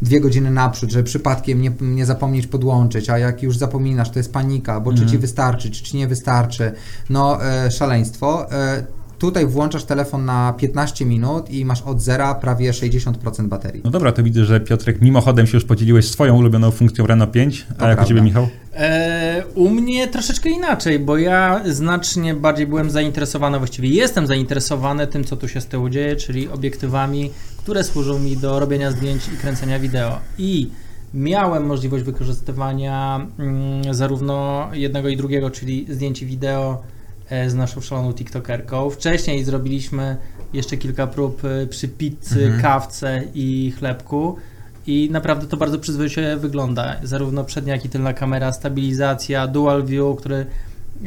[0.01, 4.33] dwie godziny naprzód, że przypadkiem nie, nie zapomnieć podłączyć, a jak już zapominasz, to jest
[4.33, 5.21] panika, bo czy ci mhm.
[5.21, 6.71] wystarczy, czy ci nie wystarczy.
[7.09, 8.51] No, e, szaleństwo.
[8.51, 8.83] E,
[9.23, 13.81] tutaj włączasz telefon na 15 minut i masz od zera prawie 60% baterii.
[13.83, 17.67] No dobra, to widzę, że Piotrek mimochodem się już podzieliłeś swoją ulubioną funkcją Renault 5,
[17.79, 18.47] a jak u Ciebie Michał?
[18.73, 25.23] E, u mnie troszeczkę inaczej, bo ja znacznie bardziej byłem zainteresowany, właściwie jestem zainteresowany tym,
[25.23, 29.37] co tu się z tyłu dzieje, czyli obiektywami, które służą mi do robienia zdjęć i
[29.37, 30.19] kręcenia wideo.
[30.37, 30.69] I
[31.13, 36.81] miałem możliwość wykorzystywania mm, zarówno jednego i drugiego, czyli zdjęć wideo
[37.29, 38.89] e, z naszą szaloną TikTokerką.
[38.89, 40.17] Wcześniej zrobiliśmy
[40.53, 42.61] jeszcze kilka prób e, przy pizzy, mhm.
[42.61, 44.37] kawce i chlebku.
[44.87, 46.95] I naprawdę to bardzo przyzwoicie wygląda.
[47.03, 50.45] Zarówno przednia, jak i tylna kamera, stabilizacja, dual view, który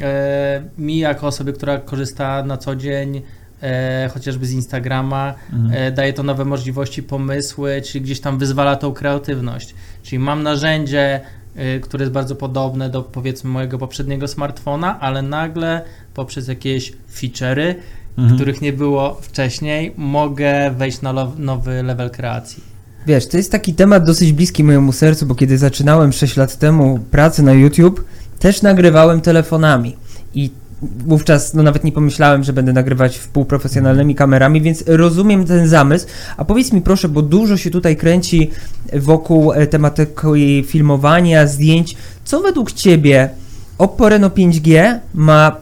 [0.01, 3.21] e, mi jako osobie, która korzysta na co dzień
[3.61, 5.73] e, chociażby z Instagrama, mhm.
[5.73, 9.75] e, daje to nowe możliwości, pomysły, czyli gdzieś tam wyzwala tą kreatywność.
[10.03, 11.21] Czyli mam narzędzie,
[11.55, 15.81] e, które jest bardzo podobne do powiedzmy mojego poprzedniego smartfona, ale nagle
[16.13, 17.75] poprzez jakieś feature'y,
[18.17, 18.35] mhm.
[18.35, 22.77] których nie było wcześniej, mogę wejść na nowy level kreacji.
[23.07, 26.99] Wiesz, to jest taki temat dosyć bliski mojemu sercu, bo kiedy zaczynałem 6 lat temu
[27.11, 28.05] pracę na YouTube,
[28.39, 29.95] też nagrywałem telefonami.
[30.33, 35.67] I wówczas no, nawet nie pomyślałem, że będę nagrywać w półprofesjonalnymi kamerami, więc rozumiem ten
[35.67, 36.07] zamysł.
[36.37, 38.51] A powiedz mi proszę, bo dużo się tutaj kręci
[38.93, 41.95] wokół e, tematyki filmowania, zdjęć.
[42.25, 43.29] Co według Ciebie
[43.77, 45.55] Oppo Reno 5G ma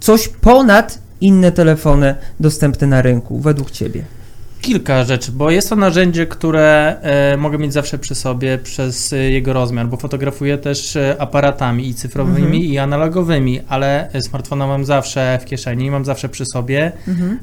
[0.00, 4.15] coś ponad inne telefony dostępne na rynku, według Ciebie?
[4.66, 9.16] Kilka rzeczy, bo jest to narzędzie, które e, mogę mieć zawsze przy sobie przez e,
[9.16, 12.62] jego rozmiar, bo fotografuję też e, aparatami i cyfrowymi, mhm.
[12.62, 16.92] i analogowymi, ale smartfona mam zawsze w kieszeni, mam zawsze przy sobie.
[17.08, 17.38] Mhm.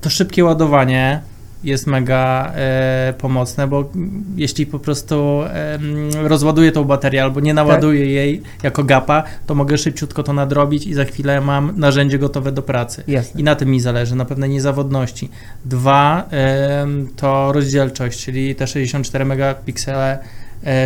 [0.00, 1.20] To szybkie ładowanie
[1.66, 3.90] jest mega e, pomocne, bo
[4.36, 5.78] jeśli po prostu e,
[6.22, 8.08] rozładuję tą baterię albo nie naładuję tak.
[8.08, 12.62] jej jako gapa, to mogę szybciutko to nadrobić i za chwilę mam narzędzie gotowe do
[12.62, 13.02] pracy.
[13.08, 13.40] Jasne.
[13.40, 15.30] I na tym mi zależy, na pewnej niezawodności.
[15.64, 20.18] Dwa e, to rozdzielczość, czyli te 64 megapiksele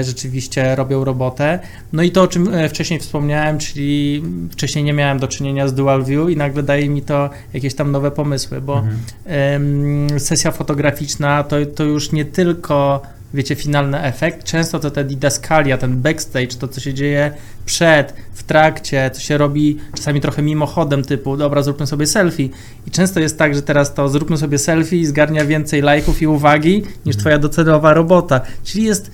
[0.03, 1.59] rzeczywiście robią robotę.
[1.93, 5.75] No i to, o czym e, wcześniej wspomniałem, czyli wcześniej nie miałem do czynienia z
[5.75, 8.83] dual view i nagle daje mi to jakieś tam nowe pomysły, bo
[9.27, 10.21] mhm.
[10.21, 13.03] sesja fotograficzna to, to już nie tylko
[13.35, 14.45] wiecie, finalny efekt.
[14.45, 17.33] Często to te didaskalia, ten backstage, to co się dzieje
[17.64, 22.49] przed, w trakcie, co się robi czasami trochę mimochodem typu, dobra, zróbmy sobie selfie.
[22.87, 26.77] I często jest tak, że teraz to zróbmy sobie selfie zgarnia więcej lajków i uwagi
[26.77, 27.21] niż mhm.
[27.21, 28.40] twoja docelowa robota.
[28.64, 29.11] Czyli jest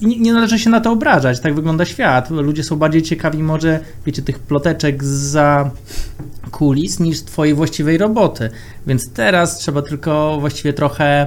[0.00, 2.30] i nie, należy się na to obrażać, tak wygląda świat.
[2.30, 5.70] Ludzie są bardziej ciekawi może, wiecie, tych ploteczek za
[6.50, 8.50] kulis niż twojej właściwej roboty.
[8.86, 11.26] Więc teraz trzeba tylko właściwie trochę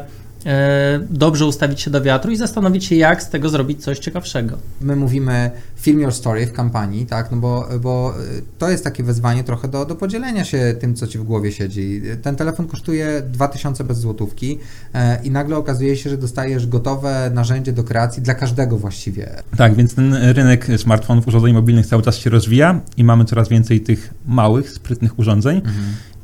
[1.09, 4.57] dobrze ustawić się do wiatru i zastanowić się, jak z tego zrobić coś ciekawszego.
[4.81, 8.13] My mówimy film your story w kampanii, tak, no bo, bo
[8.57, 12.01] to jest takie wezwanie trochę do, do podzielenia się tym, co ci w głowie siedzi.
[12.21, 14.59] Ten telefon kosztuje 2000 bez złotówki
[14.93, 19.29] e, i nagle okazuje się, że dostajesz gotowe narzędzie do kreacji dla każdego właściwie.
[19.57, 23.81] Tak, więc ten rynek smartfonów, urządzeń mobilnych cały czas się rozwija i mamy coraz więcej
[23.81, 25.57] tych małych, sprytnych urządzeń.
[25.57, 25.75] Mhm.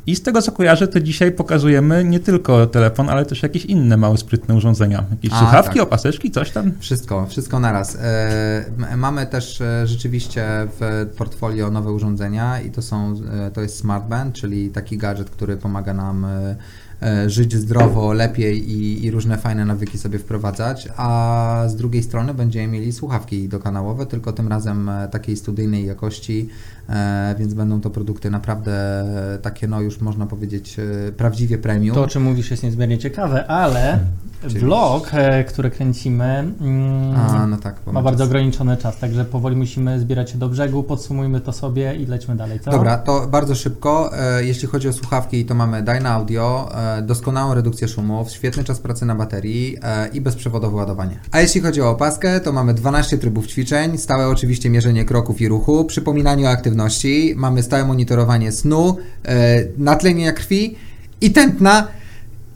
[0.07, 3.97] I z tego co kojarzę, to dzisiaj pokazujemy nie tylko telefon, ale też jakieś inne
[3.97, 5.03] małe, sprytne urządzenia.
[5.11, 5.83] Jakieś A, słuchawki, tak.
[5.87, 6.71] opaseczki, coś tam?
[6.79, 7.97] Wszystko, wszystko naraz.
[8.01, 8.65] E,
[8.97, 10.47] mamy też e, rzeczywiście
[10.79, 15.57] w portfolio nowe urządzenia i to są, e, to jest SmartBand, czyli taki gadżet, który
[15.57, 16.27] pomaga nam
[17.27, 22.67] żyć zdrowo, lepiej i, i, różne fajne nawyki sobie wprowadzać, a z drugiej strony będziemy
[22.67, 26.49] mieli słuchawki dokanałowe, tylko tym razem takiej studyjnej jakości,
[27.39, 29.05] więc będą to produkty naprawdę
[29.41, 30.77] takie, no już można powiedzieć,
[31.17, 31.95] prawdziwie premium.
[31.95, 33.99] To, o czym mówisz, jest niezmiernie ciekawe, ale
[34.43, 35.11] vlog,
[35.47, 40.37] który kręcimy, mm, a, no tak, ma bardzo ograniczony czas, także powoli musimy zbierać się
[40.37, 42.59] do brzegu, podsumujmy to sobie i lećmy dalej.
[42.59, 42.71] Co?
[42.71, 44.11] Dobra, to bardzo szybko.
[44.39, 46.69] Jeśli chodzi o słuchawki, to mamy Dyna Audio,
[47.01, 51.19] doskonałą redukcję szumów, świetny czas pracy na baterii e, i bezprzewodowe ładowanie.
[51.31, 55.47] A jeśli chodzi o opaskę, to mamy 12 trybów ćwiczeń, stałe oczywiście mierzenie kroków i
[55.47, 56.80] ruchu, przypominanie o aktywności,
[57.35, 60.75] mamy stałe monitorowanie snu, e, natlenienia krwi
[61.21, 61.87] i tętna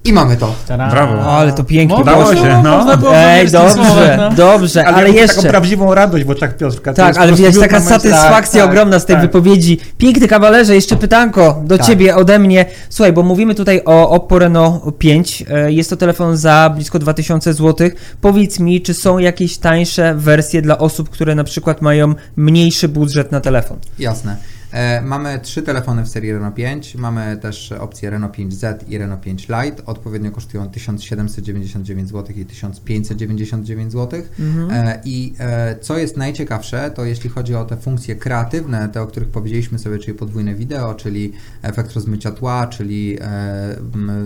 [0.05, 0.55] i mamy to.
[0.67, 1.13] Brawo.
[1.13, 1.97] O, ale to pięknie.
[1.97, 2.85] Udało się, no.
[3.13, 4.29] Ej, dobrze, no.
[4.29, 5.35] dobrze, ale, ale jeszcze.
[5.35, 6.93] taką prawdziwą radość w oczach Piotrka.
[6.93, 9.25] Tak, ale widać taka satysfakcja tak, ogromna z tej tak.
[9.25, 9.79] wypowiedzi.
[9.97, 11.87] Piękny kawalerze, jeszcze pytanko do tak.
[11.87, 12.65] ciebie ode mnie.
[12.89, 15.43] Słuchaj, bo mówimy tutaj o Oppo Reno 5.
[15.49, 17.89] E, jest to telefon za blisko 2000 zł.
[18.21, 23.31] Powiedz mi, czy są jakieś tańsze wersje dla osób, które na przykład mają mniejszy budżet
[23.31, 23.77] na telefon?
[23.99, 24.37] Jasne.
[24.75, 29.21] E, mamy trzy telefony w serii Renault 5, mamy też opcję Renault 5Z i Renault
[29.21, 34.21] 5 Lite, odpowiednio kosztują 1799 zł i 1599 zł.
[34.39, 34.87] Mhm.
[34.87, 39.07] E, I e, co jest najciekawsze, to jeśli chodzi o te funkcje kreatywne, te o
[39.07, 43.17] których powiedzieliśmy sobie, czyli podwójne wideo, czyli efekt rozmycia tła, czyli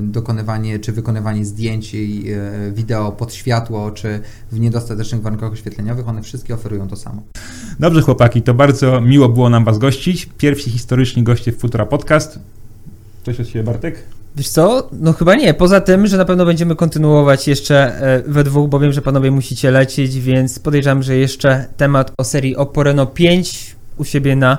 [0.01, 2.25] dokonywanie czy wykonywanie zdjęć i
[2.71, 4.19] wideo pod światło, czy
[4.51, 7.23] w niedostatecznych warunkach oświetleniowych, one wszystkie oferują to samo.
[7.79, 12.39] Dobrze chłopaki, to bardzo miło było nam Was gościć pierwsi historyczni goście w Futura Podcast.
[13.25, 14.03] Coś od Ciebie, Bartek?
[14.35, 14.89] Wiesz co?
[14.91, 15.53] No chyba nie.
[15.53, 19.31] Poza tym, że na pewno będziemy kontynuować jeszcze e, we dwóch, bo wiem, że panowie
[19.31, 24.57] musicie lecieć, więc podejrzewam, że jeszcze temat o serii Oppo Reno 5 u siebie na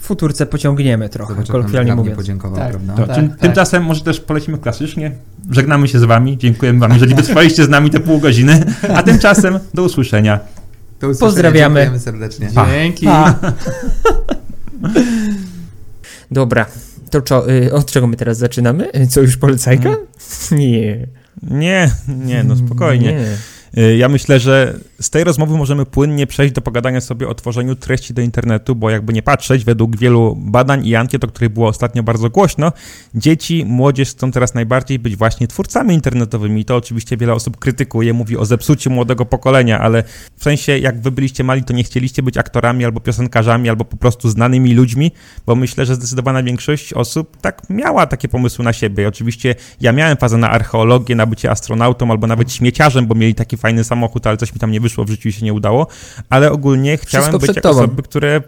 [0.00, 2.16] futurce pociągniemy trochę, Zobacz, kolokwialnie mówiąc.
[2.16, 2.70] podziękował, tak.
[2.70, 2.94] prawda?
[2.94, 3.38] To, tak, tym, tak.
[3.38, 5.12] Tymczasem może też polecimy klasycznie.
[5.50, 6.38] Żegnamy się z wami.
[6.38, 8.64] Dziękujemy wam, że wytrwaliście z nami te pół godziny.
[8.94, 10.40] A tymczasem do usłyszenia.
[11.00, 11.30] Do usłyszenia.
[11.30, 11.80] Pozdrawiamy.
[11.80, 12.50] Dziękujemy serdecznie.
[12.54, 12.66] Pa.
[12.66, 13.06] Dzięki.
[13.06, 13.34] Pa.
[16.30, 16.66] Dobra,
[17.10, 18.90] to co, y, od czego my teraz zaczynamy?
[19.08, 19.90] Co, już polecajka?
[19.90, 20.06] Hmm.
[20.66, 21.06] Nie.
[21.42, 23.26] Nie, nie, no spokojnie.
[23.76, 23.82] Nie.
[23.82, 27.74] Y, ja myślę, że z tej rozmowy możemy płynnie przejść do pogadania sobie o tworzeniu
[27.74, 31.68] treści do internetu, bo jakby nie patrzeć, według wielu badań i ankiet, o których było
[31.68, 32.72] ostatnio bardzo głośno,
[33.14, 36.60] dzieci, młodzież chcą teraz najbardziej być właśnie twórcami internetowymi.
[36.60, 40.04] I to oczywiście wiele osób krytykuje, mówi o zepsuciu młodego pokolenia, ale
[40.36, 43.96] w sensie jak wy byliście mali, to nie chcieliście być aktorami albo piosenkarzami, albo po
[43.96, 45.12] prostu znanymi ludźmi,
[45.46, 49.04] bo myślę, że zdecydowana większość osób tak miała takie pomysły na siebie.
[49.04, 53.34] I oczywiście ja miałem fazę na archeologię, na bycie astronautą albo nawet śmieciarzem, bo mieli
[53.34, 55.86] taki fajny samochód, ale coś mi tam nie wyszło w życiu i się nie udało,
[56.30, 58.42] ale ogólnie chciałem Wszystko być jak osoby, które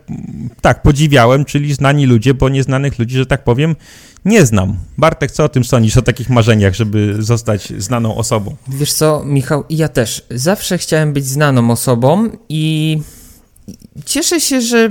[0.61, 3.77] tak, podziwiałem, czyli znani ludzie, bo nieznanych ludzi, że tak powiem,
[4.25, 4.77] nie znam.
[4.99, 8.57] Bartek, co o tym sądzisz, o takich marzeniach, żeby zostać znaną osobą?
[8.69, 10.27] Wiesz co, Michał, ja też.
[10.31, 12.99] Zawsze chciałem być znaną osobą i
[14.05, 14.91] cieszę się, że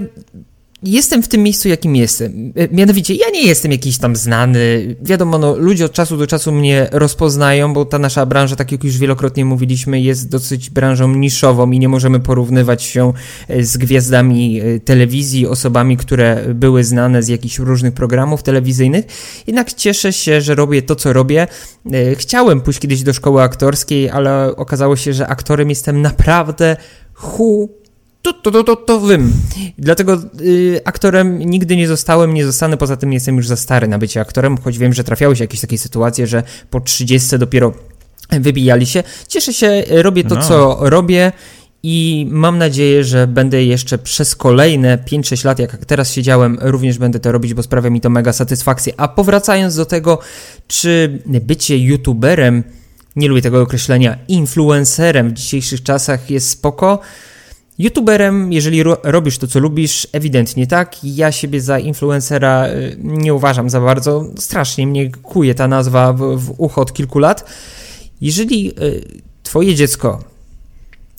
[0.84, 2.54] jestem w tym miejscu, jakim jestem.
[2.56, 4.96] E, mianowicie, ja nie jestem jakiś tam znany.
[5.02, 8.84] Wiadomo, no, ludzie od czasu do czasu mnie rozpoznają, bo ta nasza branża, tak jak
[8.84, 13.14] już wielokrotnie mówiliśmy, jest dosyć branżą niszową i nie możemy porównywać się
[13.48, 19.06] e, z gwiazdami e, telewizji, osobami, które były znane z jakichś różnych programów telewizyjnych.
[19.48, 21.48] Jednak cieszę się, że robię to, co robię.
[22.16, 26.78] Chciałem pójść kiedyś do szkoły aktorskiej, ale okazało się, że aktorem jestem naprawdę
[27.14, 27.78] hu
[28.34, 29.34] to, to, to, to wym.
[29.78, 33.98] Dlatego y, aktorem nigdy nie zostałem, nie zostanę, poza tym jestem już za stary na
[33.98, 37.74] bycie aktorem, choć wiem, że trafiały się jakieś takie sytuacje, że po 30 dopiero
[38.30, 39.04] wybijali się.
[39.28, 40.42] Cieszę się, robię to, no.
[40.42, 41.32] co robię
[41.84, 47.20] i mam nadzieję, że będę jeszcze przez kolejne 5-6 lat, jak teraz siedziałem, również będę
[47.20, 48.94] to robić, bo sprawia mi to mega satysfakcję.
[48.98, 50.20] A powracając do tego,
[50.68, 52.64] czy bycie youtuberem,
[53.16, 57.00] nie lubię tego określenia, influencerem w dzisiejszych czasach jest spoko,
[57.80, 61.04] YouTuberem, jeżeli ro robisz to, co lubisz, ewidentnie tak.
[61.04, 64.26] Ja siebie za influencera y, nie uważam za bardzo.
[64.38, 67.46] Strasznie mnie kuje ta nazwa w, w ucho od kilku lat.
[68.22, 70.24] Jeżeli y, twoje dziecko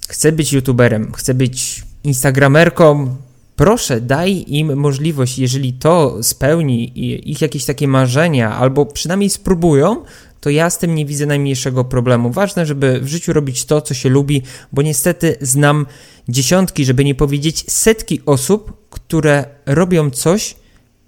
[0.09, 3.17] chce być YouTuberem, chce być Instagramerką,
[3.57, 6.93] proszę, daj im możliwość, jeżeli to spełni
[7.31, 10.05] ich jakieś takie marzenia, albo przynajmniej spróbują,
[10.41, 12.31] to ja z tym nie widzę najmniejszego problemu.
[12.31, 15.87] Ważne, żeby w życiu robić to, co się lubi, bo niestety znam
[16.29, 20.57] dziesiątki, żeby nie powiedzieć setki osób, które robią coś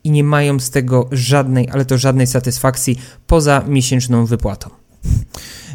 [0.05, 4.71] i nie mają z tego żadnej, ale to żadnej satysfakcji poza miesięczną wypłatą.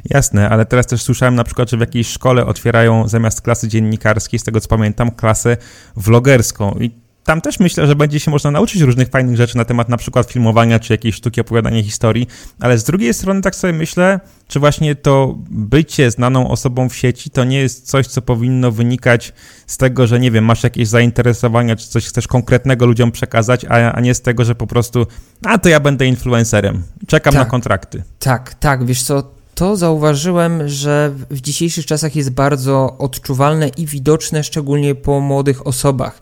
[0.09, 4.39] Jasne, ale teraz też słyszałem na przykład, że w jakiejś szkole otwierają zamiast klasy dziennikarskiej,
[4.39, 5.57] z tego co pamiętam, klasę
[5.95, 6.77] vlogerską.
[6.79, 9.97] I tam też myślę, że będzie się można nauczyć różnych fajnych rzeczy na temat na
[9.97, 12.27] przykład filmowania czy jakiejś sztuki opowiadania historii,
[12.59, 17.29] ale z drugiej strony tak sobie myślę, czy właśnie to bycie znaną osobą w sieci
[17.29, 19.33] to nie jest coś, co powinno wynikać
[19.67, 23.91] z tego, że nie wiem, masz jakieś zainteresowania, czy coś chcesz konkretnego ludziom przekazać, a,
[23.91, 25.07] a nie z tego, że po prostu,
[25.45, 28.03] a to ja będę influencerem, czekam tak, na kontrakty.
[28.19, 34.43] Tak, tak, wiesz co, to zauważyłem, że w dzisiejszych czasach jest bardzo odczuwalne i widoczne,
[34.43, 36.21] szczególnie po młodych osobach.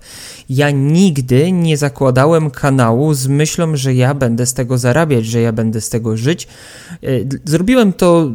[0.50, 5.52] Ja nigdy nie zakładałem kanału z myślą, że ja będę z tego zarabiać, że ja
[5.52, 6.48] będę z tego żyć.
[6.92, 7.08] E,
[7.46, 8.32] zrobiłem to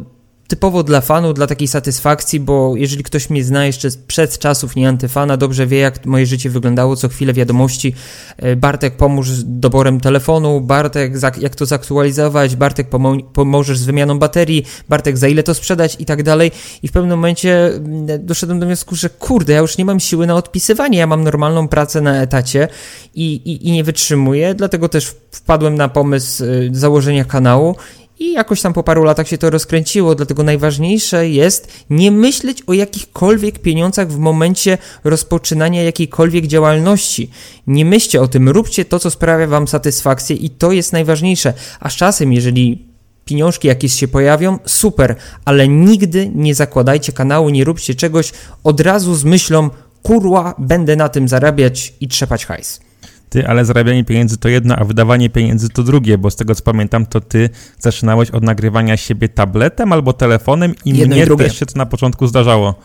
[0.49, 4.89] typowo dla fanu, dla takiej satysfakcji, bo jeżeli ktoś mnie zna jeszcze przed czasów nie
[4.89, 7.93] antyfana, dobrze wie, jak moje życie wyglądało, co chwilę wiadomości.
[8.37, 14.19] E, Bartek, pomóż z doborem telefonu, Bartek, jak to zaktualizować, Bartek, pomo pomożesz z wymianą
[14.19, 15.95] baterii, Bartek, za ile to sprzedać?
[15.99, 16.51] I tak dalej.
[16.83, 20.27] I w pewnym momencie mm, doszedłem do wniosku, że kurde, ja już nie mam siły
[20.27, 22.67] na odpisywanie, ja mam normalną pracę na etacie
[23.15, 27.75] i, i, i nie wytrzymuję, dlatego też wpadłem na pomysł y, założenia kanału
[28.19, 32.73] i jakoś tam po paru latach się to rozkręciło, dlatego najważniejsze jest nie myśleć o
[32.73, 37.31] jakichkolwiek pieniądzach w momencie rozpoczynania jakiejkolwiek działalności.
[37.67, 41.53] Nie myślcie o tym, róbcie to, co sprawia Wam satysfakcję i to jest najważniejsze.
[41.79, 42.85] A czasem, jeżeli
[43.25, 48.31] pieniążki jakieś się pojawią, super, ale nigdy nie zakładajcie kanału, nie róbcie czegoś
[48.63, 49.69] od razu z myślą,
[50.03, 52.88] kurła, będę na tym zarabiać i trzepać hajs.
[53.29, 56.63] Ty, ale zarabianie pieniędzy to jedno, a wydawanie pieniędzy to drugie, bo z tego co
[56.63, 61.59] pamiętam, to ty zaczynałeś od nagrywania siebie tabletem albo telefonem i jedno mnie i też
[61.59, 62.75] się to na początku zdarzało.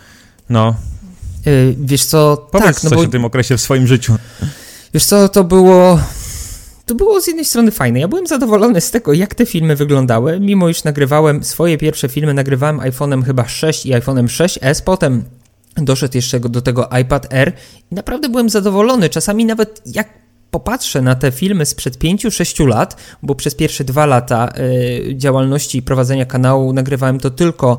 [0.51, 0.75] No.
[1.47, 3.05] Yy, wiesz co, Powiedz tak, no coś bo...
[3.05, 4.17] o tym okresie w swoim życiu.
[4.95, 6.01] Wiesz co, to było...
[6.87, 8.01] To było z jednej strony fajne.
[8.01, 12.35] Ja byłem zadowolony z tego, jak te filmy wyglądały, mimo iż nagrywałem swoje pierwsze filmy,
[12.35, 15.25] nagrywałem iPhone'em chyba 6 i iPhone'em 6s, potem
[15.77, 17.53] doszedł jeszcze do tego iPad Air
[17.91, 19.09] i naprawdę byłem zadowolony.
[19.09, 20.24] Czasami nawet jak
[20.55, 25.83] popatrzę na te filmy sprzed 5-6 lat, bo przez pierwsze dwa lata y, działalności i
[25.83, 27.79] prowadzenia kanału nagrywałem to tylko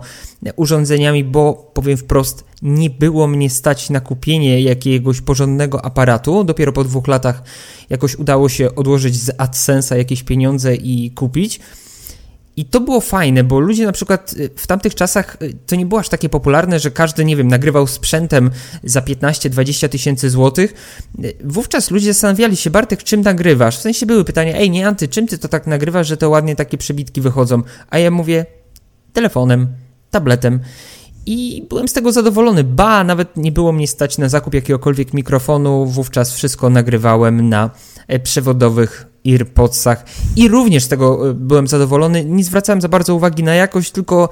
[0.56, 6.44] urządzeniami, bo powiem wprost, nie było mnie stać na kupienie jakiegoś porządnego aparatu.
[6.44, 7.44] Dopiero po dwóch latach
[7.90, 11.60] jakoś udało się odłożyć z AdSense'a jakieś pieniądze i kupić.
[12.58, 15.86] I to było fajne, bo ludzie na przykład y, w tamtych czasach y, to nie
[15.86, 18.52] było aż takie popularne, że każdy, nie wiem, nagrywał sprzętem
[18.84, 20.74] za 15-20 tysięcy złotych.
[21.24, 23.78] Y, wówczas ludzie zastanawiali się, Bartek, czym nagrywasz?
[23.78, 26.56] W sensie były pytania, ej, nie Anty, czym ty to tak nagrywasz, że to ładnie
[26.56, 27.62] takie przebitki wychodzą?
[27.90, 28.46] A ja mówię,
[29.14, 29.68] telefonem,
[30.12, 30.60] tabletem.
[31.26, 32.64] I byłem z tego zadowolony.
[32.64, 35.86] Ba, nawet nie było mnie stać na zakup jakiegokolwiek mikrofonu.
[35.86, 37.70] Wówczas wszystko nagrywałem na
[38.08, 42.26] e, przewodowych AirPodsach i również z tego e, byłem zadowolony.
[42.26, 44.30] Nie zwracałem za bardzo uwagi na jakość, tylko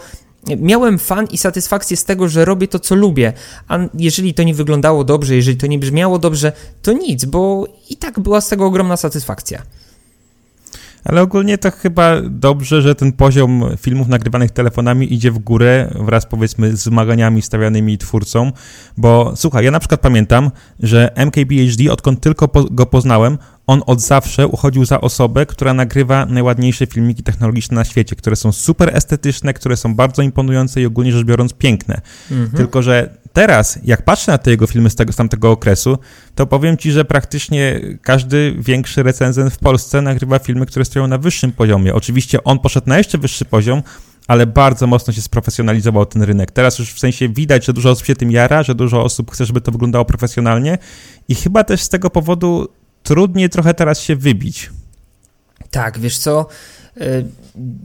[0.57, 3.33] miałem fan i satysfakcję z tego, że robię to, co lubię.
[3.67, 6.51] A jeżeli to nie wyglądało dobrze, jeżeli to nie brzmiało dobrze,
[6.81, 9.61] to nic, bo i tak była z tego ogromna satysfakcja.
[11.05, 16.25] Ale ogólnie to chyba dobrze, że ten poziom filmów nagrywanych telefonami idzie w górę wraz
[16.25, 18.51] powiedzmy z wymaganiami stawianymi twórcom,
[18.97, 24.01] bo słuchaj, ja na przykład pamiętam, że MKBHD, odkąd tylko po, go poznałem, on od
[24.01, 29.53] zawsze uchodził za osobę, która nagrywa najładniejsze filmiki technologiczne na świecie, które są super estetyczne,
[29.53, 32.01] które są bardzo imponujące i ogólnie rzecz biorąc piękne.
[32.31, 32.57] Mhm.
[32.57, 35.97] Tylko, że teraz, jak patrzę na te jego filmy z, tego, z tamtego okresu,
[36.35, 41.17] to powiem ci, że praktycznie każdy większy recenzent w Polsce nagrywa filmy, które stoją na
[41.17, 41.93] wyższym poziomie.
[41.93, 43.83] Oczywiście on poszedł na jeszcze wyższy poziom,
[44.27, 46.51] ale bardzo mocno się sprofesjonalizował ten rynek.
[46.51, 49.45] Teraz już w sensie widać, że dużo osób się tym jara, że dużo osób chce,
[49.45, 50.77] żeby to wyglądało profesjonalnie
[51.27, 52.67] i chyba też z tego powodu
[53.03, 54.69] trudniej trochę teraz się wybić.
[55.71, 56.47] Tak, wiesz co,
[56.97, 57.25] y,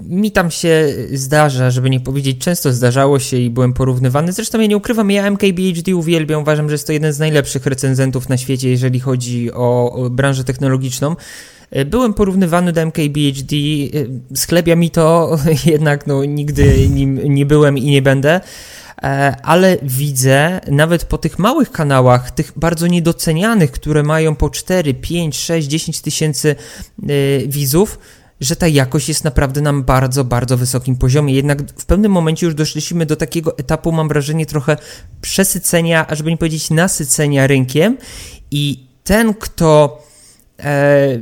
[0.08, 4.32] mi tam się zdarza, żeby nie powiedzieć, często zdarzało się i byłem porównywany.
[4.32, 8.28] Zresztą ja nie ukrywam, ja MKBHD uwielbiam, uważam, że jest to jeden z najlepszych recenzentów
[8.28, 11.16] na świecie, jeżeli chodzi o branżę technologiczną.
[11.76, 17.78] Y, byłem porównywany do MKBHD, y, sklebia mi to, jednak no, nigdy nim nie byłem
[17.78, 18.40] i nie będę.
[19.02, 24.94] E, ale widzę nawet po tych małych kanałach, tych bardzo niedocenianych, które mają po 4,
[24.94, 26.56] 5, 6, 10 tysięcy
[27.02, 27.06] e,
[27.46, 27.98] widzów,
[28.40, 31.34] że ta jakość jest naprawdę na bardzo, bardzo wysokim poziomie.
[31.34, 34.76] Jednak w pewnym momencie już doszliśmy do takiego etapu, mam wrażenie, trochę
[35.20, 37.98] przesycenia, a żeby nie powiedzieć nasycenia rynkiem
[38.50, 40.02] i ten, kto
[40.60, 41.18] e,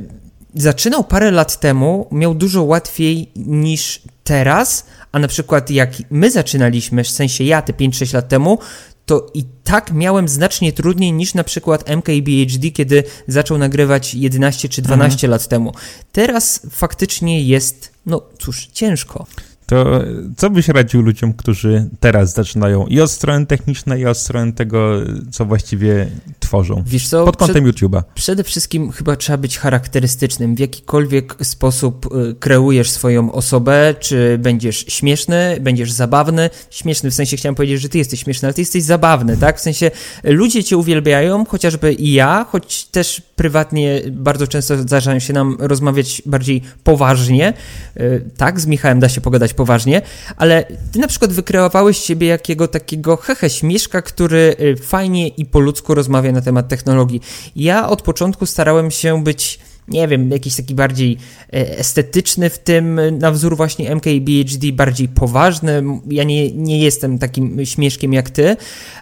[0.55, 7.03] zaczynał parę lat temu, miał dużo łatwiej niż teraz, a na przykład jak my zaczynaliśmy,
[7.03, 8.59] w sensie ja te 5-6 lat temu,
[9.05, 14.81] to i tak miałem znacznie trudniej niż na przykład MKBHD, kiedy zaczął nagrywać 11 czy
[14.81, 15.31] 12 mhm.
[15.31, 15.73] lat temu.
[16.11, 19.25] Teraz faktycznie jest, no cóż, ciężko.
[19.67, 20.01] To
[20.37, 25.01] co byś radził ludziom, którzy teraz zaczynają i od strony technicznej, i od strony tego,
[25.31, 26.07] co właściwie
[26.39, 26.83] tworzą.
[26.85, 28.03] Wiesz co, pod kątem przed, YouTube'a.
[28.15, 30.55] Przede wszystkim chyba trzeba być charakterystycznym.
[30.55, 36.49] W jakikolwiek sposób y, kreujesz swoją osobę, czy będziesz śmieszny, będziesz zabawny.
[36.69, 39.57] Śmieszny w sensie chciałem powiedzieć, że ty jesteś śmieszny, ale ty jesteś zabawny, tak?
[39.57, 39.91] W sensie
[40.23, 46.21] ludzie cię uwielbiają, chociażby i ja, choć też prywatnie bardzo często zdarzają się nam rozmawiać
[46.25, 47.53] bardziej poważnie.
[47.97, 50.01] Y, tak, z Michałem da się pogadać poważnie,
[50.37, 55.59] ale ty na przykład wykreowałeś siebie jakiego takiego hehe śmieszka, który y, fajnie i po
[55.59, 57.21] ludzku rozmawia na temat technologii.
[57.55, 61.17] Ja od początku starałem się być nie wiem, jakiś taki bardziej
[61.53, 65.83] e, estetyczny w tym, na wzór właśnie MKBHD, bardziej poważny.
[66.09, 68.57] Ja nie, nie jestem takim śmieszkiem jak ty.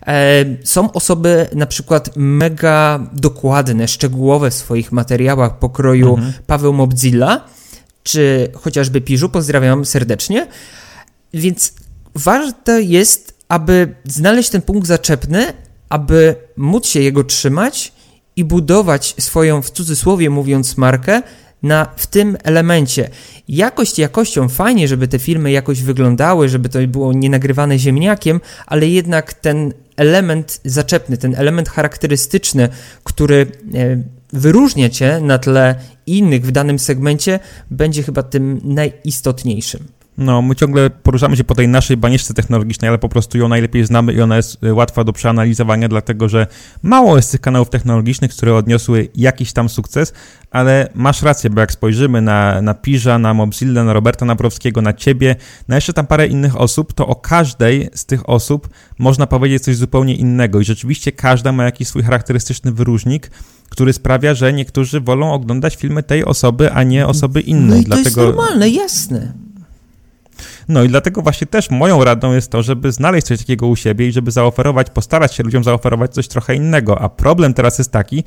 [0.08, 6.34] E, są osoby na przykład mega dokładne, szczegółowe w swoich materiałach pokroju mhm.
[6.48, 7.46] Paweł Mobzilla,
[8.04, 10.48] czy chociażby Piżu, pozdrawiam serdecznie.
[11.34, 11.74] Więc
[12.16, 15.54] ważne jest, aby znaleźć ten punkt zaczepny,
[15.90, 17.94] aby móc się jego trzymać
[18.36, 21.22] i budować swoją, w cudzysłowie mówiąc, markę
[21.64, 23.10] na, w tym elemencie.
[23.48, 28.88] Jakość jakością, fajnie, żeby te filmy jakoś wyglądały, żeby to było nie nagrywane ziemniakiem, ale
[28.88, 32.70] jednak ten element zaczepny, ten element charakterystyczny,
[33.04, 35.76] który e, wyróżnia cię na tle
[36.08, 37.40] innych w danym segmencie,
[37.72, 39.88] będzie chyba tym najistotniejszym.
[40.18, 43.86] No, my ciągle poruszamy się po tej naszej banieczce technologicznej, ale po prostu ją najlepiej
[43.86, 46.48] znamy i ona jest y, łatwa do przeanalizowania, dlatego że
[46.84, 50.14] mało jest tych kanałów technologicznych, które odniosły jakiś tam sukces,
[50.52, 54.94] ale masz rację, bo jak spojrzymy na, na Piża, na Mobzilla, na Roberta Nabrowskiego, na
[54.94, 55.36] ciebie,
[55.68, 59.76] na jeszcze tam parę innych osób, to o każdej z tych osób można powiedzieć coś
[59.76, 63.32] zupełnie innego i rzeczywiście każda ma jakiś swój charakterystyczny wyróżnik,
[63.70, 67.70] który sprawia, że niektórzy wolą oglądać filmy tej osoby, a nie osoby innej.
[67.70, 68.22] No i to Dlatego...
[68.26, 69.45] jest normalne, jasne.
[70.68, 74.08] No i dlatego właśnie też moją radą jest to, żeby znaleźć coś takiego u siebie
[74.08, 77.02] i żeby zaoferować, postarać się ludziom zaoferować coś trochę innego.
[77.02, 78.24] A problem teraz jest taki,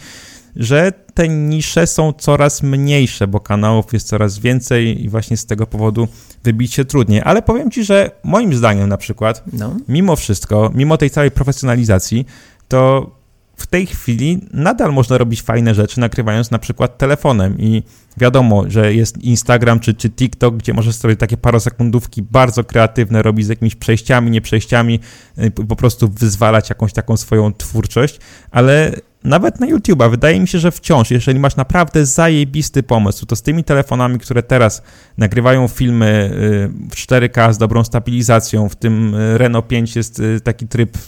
[0.56, 5.66] że te nisze są coraz mniejsze, bo kanałów jest coraz więcej i właśnie z tego
[5.66, 6.08] powodu
[6.44, 7.22] wybić się trudniej.
[7.24, 9.76] Ale powiem Ci, że moim zdaniem na przykład, no.
[9.88, 12.26] mimo wszystko, mimo tej całej profesjonalizacji,
[12.68, 13.10] to
[13.58, 17.58] w tej chwili nadal można robić fajne rzeczy, nagrywając na przykład telefonem.
[17.58, 17.82] I
[18.16, 23.46] wiadomo, że jest Instagram czy, czy TikTok, gdzie możesz sobie takie parosekundówki bardzo kreatywne robić
[23.46, 25.00] z jakimiś przejściami, nie przejściami,
[25.38, 28.92] y, po prostu wyzwalać jakąś taką swoją twórczość, ale
[29.24, 33.42] nawet na YouTube'a wydaje mi się, że wciąż, jeżeli masz naprawdę zajebisty pomysł, to z
[33.42, 34.82] tymi telefonami, które teraz
[35.18, 40.68] nagrywają filmy y, w 4K z dobrą stabilizacją, w tym y, Renault 5 jest taki
[40.68, 40.98] tryb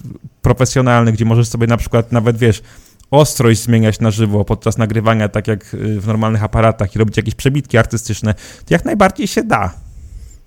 [0.42, 2.62] profesjonalny, gdzie możesz sobie na przykład nawet, wiesz,
[3.10, 7.34] ostrość zmieniać na żywo podczas nagrywania, tak jak y, w normalnych aparatach i robić jakieś
[7.34, 9.74] przebitki artystyczne, to jak najbardziej się da.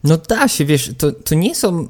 [0.04, 1.88] No da się, wiesz, to, to nie są,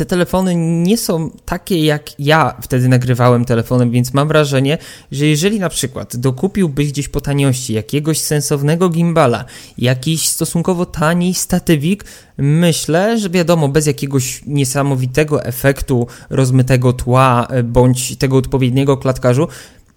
[0.00, 4.78] te telefony nie są takie jak ja wtedy nagrywałem telefonem, więc mam wrażenie,
[5.12, 9.44] że jeżeli na przykład dokupiłbyś gdzieś po taniości jakiegoś sensownego gimbala,
[9.78, 12.04] jakiś stosunkowo tani statywik,
[12.38, 19.48] myślę, że wiadomo, bez jakiegoś niesamowitego efektu rozmytego tła bądź tego odpowiedniego klatkarzu,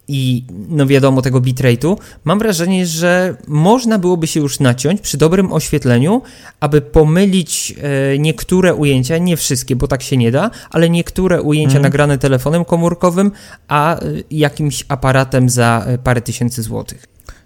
[0.07, 5.53] i no wiadomo tego bitrate'u, mam wrażenie, że można byłoby się już naciąć przy dobrym
[5.53, 6.21] oświetleniu,
[6.59, 7.75] aby pomylić
[8.13, 11.81] e, niektóre ujęcia, nie wszystkie, bo tak się nie da, ale niektóre ujęcia mm.
[11.81, 13.31] nagrane telefonem komórkowym,
[13.67, 13.99] a e,
[14.31, 17.05] jakimś aparatem za e, parę tysięcy złotych.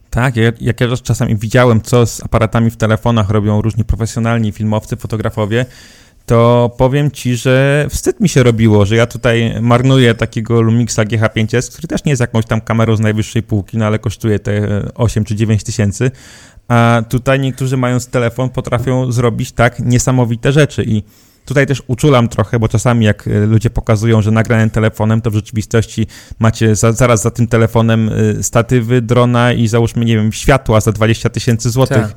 [0.10, 4.96] Tak, jak, jak ja czasami widziałem, co z aparatami w telefonach robią różni profesjonalni filmowcy,
[4.96, 5.66] fotografowie,
[6.28, 11.72] to powiem ci, że wstyd mi się robiło, że ja tutaj marnuję takiego Lumixa GH5S,
[11.72, 15.24] który też nie jest jakąś tam kamerą z najwyższej półki, no ale kosztuje te 8
[15.24, 16.12] czy 9 tysięcy,
[16.68, 20.84] a tutaj niektórzy mając telefon potrafią zrobić tak niesamowite rzeczy.
[20.84, 21.04] I
[21.48, 25.34] Tutaj też uczulam trochę, bo czasami jak e, ludzie pokazują, że nagranym telefonem, to w
[25.34, 26.08] rzeczywistości
[26.40, 28.10] macie za, zaraz za tym telefonem
[28.40, 31.98] e, statywy, drona i załóżmy, nie wiem, światła za 20 tysięcy złotych.
[31.98, 32.16] Tak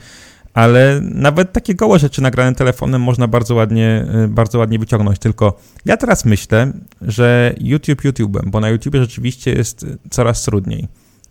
[0.55, 5.19] ale nawet takie gołe rzeczy nagrane telefonem można bardzo ładnie, y, bardzo ładnie wyciągnąć.
[5.19, 6.73] Tylko ja teraz myślę,
[7.03, 10.89] że YouTube YouTube'em, bo na YouTube rzeczywiście jest coraz trudniej,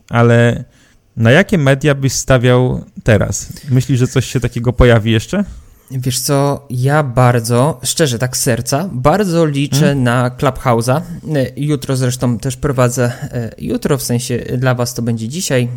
[0.10, 0.64] ale
[1.18, 3.54] na jakie media byś stawiał teraz?
[3.70, 5.44] Myślisz, że coś się takiego pojawi jeszcze?
[5.92, 10.04] Wiesz co, ja bardzo, szczerze tak z serca, bardzo liczę hmm?
[10.04, 11.02] na Clubhouse'a.
[11.38, 13.12] Y, jutro zresztą też prowadzę,
[13.60, 15.70] y, jutro w sensie dla Was to będzie dzisiaj,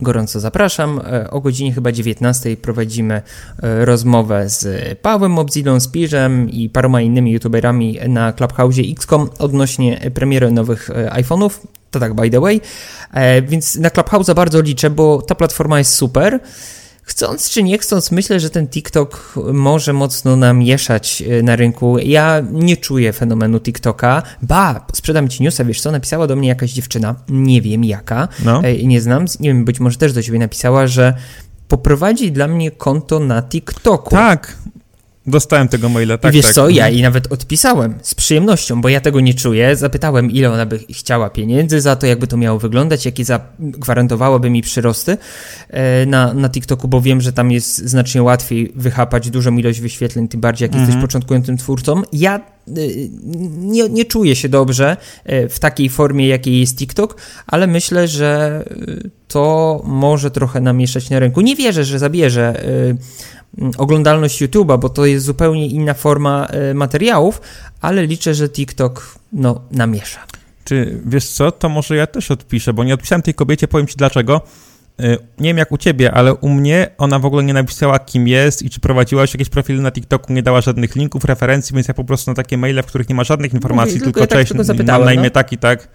[0.00, 1.00] gorąco zapraszam.
[1.12, 3.22] E, o godzinie chyba 19 prowadzimy
[3.62, 10.50] e, rozmowę z Pawłem Mobzilą, Spirzem i paroma innymi youtuberami na Clubhouse XCOM odnośnie premiery
[10.50, 11.50] nowych e, iPhone'ów.
[11.90, 12.60] To tak by the way.
[13.42, 16.40] Więc na Clubhouse bardzo liczę, bo ta platforma jest super.
[17.02, 21.98] Chcąc czy nie chcąc, myślę, że ten TikTok może mocno namieszać e, na rynku.
[21.98, 24.22] Ja nie czuję fenomenu TikToka.
[24.42, 28.64] Ba, sprzedam ci newsa, wiesz co, napisała do mnie jakaś dziewczyna, nie wiem jaka, no.
[28.64, 31.14] E, nie znam, nie wiem, być może też do ciebie napisała, że
[31.68, 34.10] poprowadzi dla mnie konto na TikToku.
[34.10, 34.56] Tak,
[35.26, 36.32] Dostałem tego maila, tak.
[36.32, 36.54] I wiesz tak.
[36.54, 39.76] co, ja jej nawet odpisałem z przyjemnością, bo ja tego nie czuję.
[39.76, 44.62] Zapytałem, ile ona by chciała pieniędzy za to, jakby to miało wyglądać, jakie zagwarantowałoby mi
[44.62, 45.16] przyrosty
[45.68, 50.28] e, na, na TikToku, bo wiem, że tam jest znacznie łatwiej wychapać dużą ilość wyświetleń,
[50.28, 50.86] tym bardziej jak mhm.
[50.86, 52.02] jesteś początkującym twórcą.
[52.12, 52.40] Ja e,
[53.58, 57.16] nie, nie czuję się dobrze e, w takiej formie, jakiej jest TikTok,
[57.46, 58.64] ale myślę, że
[59.28, 61.40] to może trochę namieszać na rynku.
[61.40, 62.64] Nie wierzę, że zabierze
[63.78, 67.40] oglądalność YouTube'a, bo to jest zupełnie inna forma e, materiałów,
[67.80, 70.20] ale liczę, że TikTok no, namiesza.
[70.64, 73.96] Czy wiesz co, to może ja też odpiszę, bo nie odpisałem tej kobiecie, powiem ci
[73.96, 74.40] dlaczego.
[75.00, 78.28] E, nie wiem jak u ciebie, ale u mnie ona w ogóle nie napisała kim
[78.28, 81.94] jest i czy prowadziłaś jakieś profile na TikToku, nie dała żadnych linków, referencji, więc ja
[81.94, 84.38] po prostu na takie maile, w których nie ma żadnych informacji, tylko, tylko ja tak,
[84.38, 84.52] cześć,
[84.86, 85.30] mam na imię no?
[85.30, 85.88] tak i tak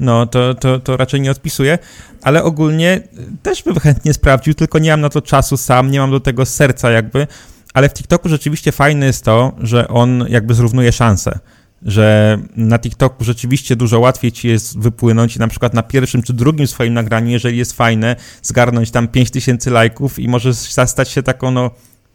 [0.00, 1.78] no to, to, to raczej nie odpisuję,
[2.22, 3.00] ale ogólnie
[3.42, 6.46] też bym chętnie sprawdził, tylko nie mam na to czasu sam, nie mam do tego
[6.46, 7.26] serca jakby,
[7.74, 11.38] ale w TikToku rzeczywiście fajne jest to, że on jakby zrównuje szanse,
[11.82, 16.66] że na TikToku rzeczywiście dużo łatwiej ci jest wypłynąć na przykład na pierwszym czy drugim
[16.66, 21.70] swoim nagraniu, jeżeli jest fajne, zgarnąć tam 5000 lajków i możesz stać się taką no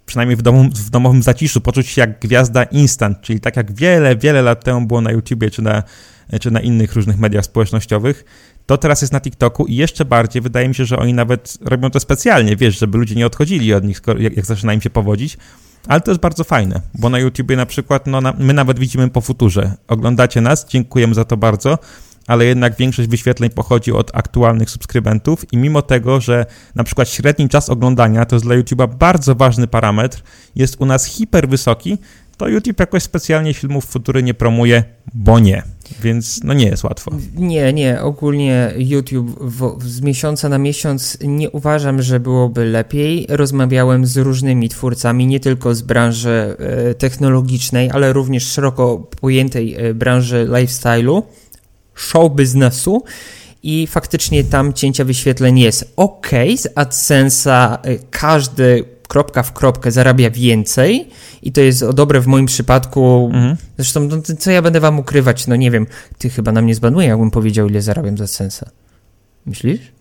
[0.06, 4.16] przynajmniej w, domu, w domowym zaciszu, poczuć się jak gwiazda instant, czyli tak jak wiele,
[4.16, 5.84] wiele lat temu było na YouTubie czy na
[6.41, 8.26] czy na innych różnych mediach społecznościowych,
[8.65, 11.89] to teraz jest na TikToku i jeszcze bardziej wydaje mi się, że oni nawet robią
[11.89, 15.38] to specjalnie, wiesz, żeby ludzie nie odchodzili od nich, jak, jak zaczyna im się powodzić,
[15.88, 19.09] ale to jest bardzo fajne, bo na YouTubie na przykład, no, na, my nawet widzimy
[19.09, 19.71] po futurze.
[19.88, 21.78] Oglądacie nas, dziękujemy za to bardzo,
[22.28, 26.45] ale jednak większość wyświetleń pochodzi od aktualnych subskrybentów i mimo tego, że
[26.76, 30.23] na przykład średni czas oglądania to jest dla YouTube'a bardzo ważny parametr,
[30.55, 31.97] jest u nas hiper wysoki,
[32.38, 34.84] to YouTube jakoś specjalnie filmów Futury nie promuje,
[35.14, 35.64] bo nie.
[36.02, 37.12] Więc no nie jest łatwo.
[37.36, 38.02] Nie, nie.
[38.02, 43.26] Ogólnie YouTube w, z miesiąca na miesiąc nie uważam, że byłoby lepiej.
[43.30, 49.94] Rozmawiałem z różnymi twórcami, nie tylko z branży e, technologicznej, ale również szeroko pojętej e,
[49.94, 51.24] branży lifestyle'u,
[51.96, 53.04] show biznesu
[53.64, 56.30] i faktycznie tam cięcia wyświetleń jest ok.
[56.58, 61.10] Z AdSense'a e, każdy kropka w kropkę zarabia więcej
[61.41, 63.32] i to jest dobre w moim przypadku.
[63.34, 63.56] Mhm.
[63.78, 65.47] Zresztą, no, co ja będę wam ukrywać?
[65.47, 65.88] No nie wiem,
[66.18, 68.70] ty chyba na mnie zbanuje, jakbym powiedział, ile zarabiam za sensa.
[69.45, 69.95] Myślisz?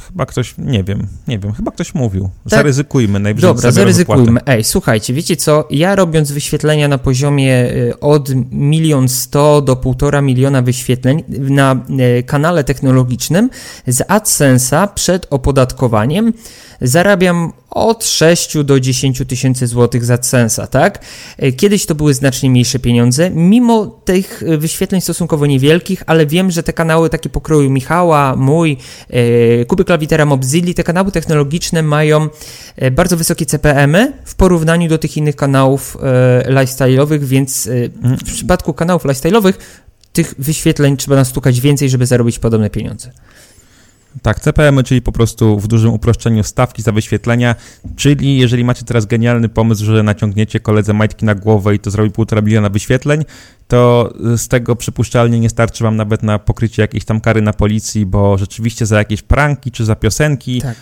[0.00, 2.30] Chyba ktoś, nie wiem, nie wiem, chyba ktoś mówił.
[2.44, 2.50] Tak?
[2.50, 3.50] Zaryzykujmy najwyżej.
[3.50, 4.40] Dobra, zaryzykujmy.
[4.46, 5.68] Ej, słuchajcie, wiecie co?
[5.70, 11.76] Ja robiąc wyświetlenia na poziomie y, od milion sto do półtora miliona wyświetleń na
[12.18, 13.50] y, kanale technologicznym
[13.86, 16.32] z AdSense'a przed opodatkowaniem
[16.80, 21.04] zarabiam od 6 do 10 tysięcy złotych za Censa, tak?
[21.38, 26.50] E, kiedyś to były znacznie mniejsze pieniądze, mimo tych e, wyświetleń stosunkowo niewielkich, ale wiem,
[26.50, 28.76] że te kanały takie pokroju Michała, mój,
[29.10, 32.28] e, Kuby Klawitera, Mobzilli, te kanały technologiczne mają
[32.92, 35.96] bardzo wysokie CPM-y w porównaniu do tych innych kanałów
[36.48, 37.68] lifestyle'owych, więc
[38.02, 39.52] w przypadku kanałów lifestyle'owych
[40.12, 43.10] tych wyświetleń trzeba nastukać więcej, żeby zarobić podobne pieniądze.
[44.22, 47.54] Tak, CPM, czyli po prostu w dużym uproszczeniu stawki za wyświetlenia,
[47.96, 52.10] czyli jeżeli macie teraz genialny pomysł, że naciągniecie koledze majtki na głowę i to zrobi
[52.10, 53.24] półtora miliona wyświetleń,
[53.68, 58.06] to z tego przypuszczalnie nie starczy wam nawet na pokrycie jakiejś tam kary na policji,
[58.06, 60.76] bo rzeczywiście za jakieś pranki czy za piosenki tak.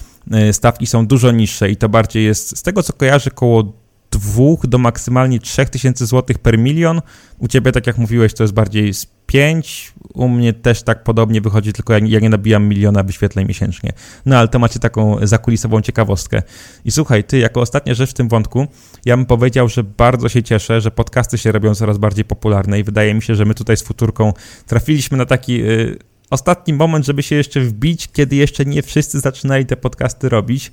[0.48, 3.72] Y, stawki są dużo niższe i to bardziej jest, z tego co kojarzę, koło
[4.10, 7.02] dwóch do maksymalnie 3000 tysięcy złotych per milion.
[7.38, 9.92] U ciebie, tak jak mówiłeś, to jest bardziej z 5.
[10.14, 13.92] U mnie też tak podobnie wychodzi, tylko ja, ja nie nabijam miliona wyświetleń miesięcznie.
[14.26, 16.42] No ale to macie taką zakulisową ciekawostkę.
[16.84, 18.66] I słuchaj, ty, jako ostatnia rzecz w tym wątku,
[19.04, 22.84] ja bym powiedział, że bardzo się cieszę, że podcasty się robią coraz bardziej popularne i
[22.84, 24.32] wydaje mi się, że my tutaj z Futurką
[24.66, 25.58] trafiliśmy na taki...
[25.58, 25.98] Yy,
[26.30, 30.72] ostatni moment, żeby się jeszcze wbić, kiedy jeszcze nie wszyscy zaczynali te podcasty robić.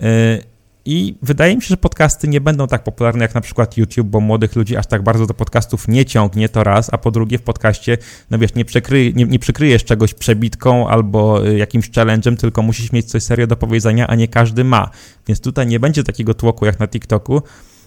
[0.00, 0.06] Yy,
[0.86, 4.20] i wydaje mi się, że podcasty nie będą tak popularne jak na przykład YouTube, bo
[4.20, 7.42] młodych ludzi aż tak bardzo do podcastów nie ciągnie, to raz, a po drugie w
[7.42, 7.98] podcaście,
[8.30, 12.92] no wiesz, nie, przykry, nie, nie przykryjesz czegoś przebitką albo y, jakimś challenge'em, tylko musisz
[12.92, 14.90] mieć coś serio do powiedzenia, a nie każdy ma.
[15.28, 17.42] Więc tutaj nie będzie takiego tłoku jak na TikToku.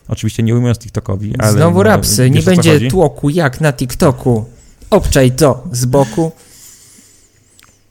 [0.08, 1.52] Oczywiście nie ujmując TikTokowi, ale...
[1.52, 4.46] Znowu no, rapsy, nie będzie tłoku jak na TikToku.
[4.90, 6.32] Obczaj to z boku.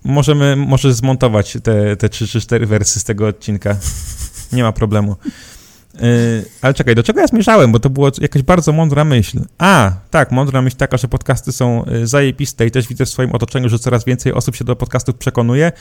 [0.05, 3.77] Możemy, może zmontować te, te 3 czy 4 wersy z tego odcinka.
[4.53, 5.17] Nie ma problemu.
[5.95, 9.41] Yy, ale czekaj, do czego ja zmierzałem, bo to była jakaś bardzo mądra myśl.
[9.59, 13.33] A, tak, mądra myśl taka, że podcasty są y, zajebiste i też widzę w swoim
[13.33, 15.73] otoczeniu, że coraz więcej osób się do podcastów przekonuje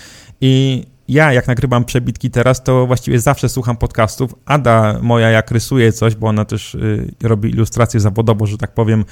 [0.41, 4.36] i ja, jak nagrywam przebitki teraz, to właściwie zawsze słucham podcastów.
[4.45, 9.05] Ada moja, jak rysuje coś, bo ona też y, robi ilustracje zawodowo, że tak powiem,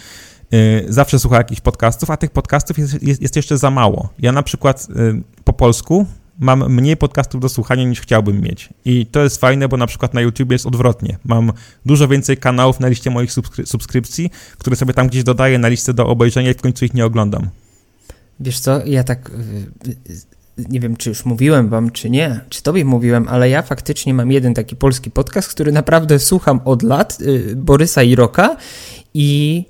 [0.54, 4.10] y, zawsze słucha jakichś podcastów, a tych podcastów jest, jest, jest jeszcze za mało.
[4.20, 4.88] Ja na przykład
[5.44, 6.06] po polsku
[6.40, 8.70] mam mniej podcastów do słuchania niż chciałbym mieć.
[8.86, 11.18] I to jest fajne, bo na przykład na YouTube jest odwrotnie.
[11.26, 11.52] Mam
[11.86, 15.94] dużo więcej kanałów na liście moich subskry subskrypcji, które sobie tam gdzieś dodaję na listę
[15.94, 17.50] do obejrzenia i w końcu ich nie oglądam.
[18.40, 19.32] Wiesz co, ja tak
[20.58, 24.32] nie wiem, czy już mówiłem wam, czy nie, czy tobie mówiłem, ale ja faktycznie mam
[24.32, 28.58] jeden taki polski podcast, który naprawdę słucham od lat, y, Borysa i Roka
[29.14, 29.66] i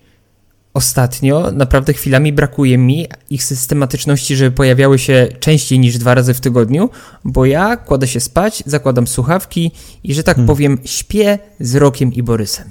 [0.76, 6.41] ostatnio naprawdę chwilami brakuje mi ich systematyczności, żeby pojawiały się częściej niż dwa razy w
[6.41, 6.89] tygodniu,
[7.23, 9.71] bo ja kładę się spać, zakładam słuchawki
[10.03, 10.47] i, że tak hmm.
[10.47, 12.69] powiem, śpię z Rokiem i Borysem.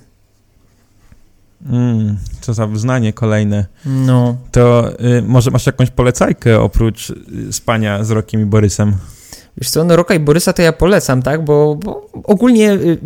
[1.66, 3.66] Mm, co za wyznanie kolejne.
[3.86, 4.36] No.
[4.52, 8.96] To y, może masz jakąś polecajkę oprócz y, spania z Rokiem i Borysem?
[9.57, 12.98] Wiesz co, no Roka i Borysa to ja polecam, tak, bo, bo ogólnie y,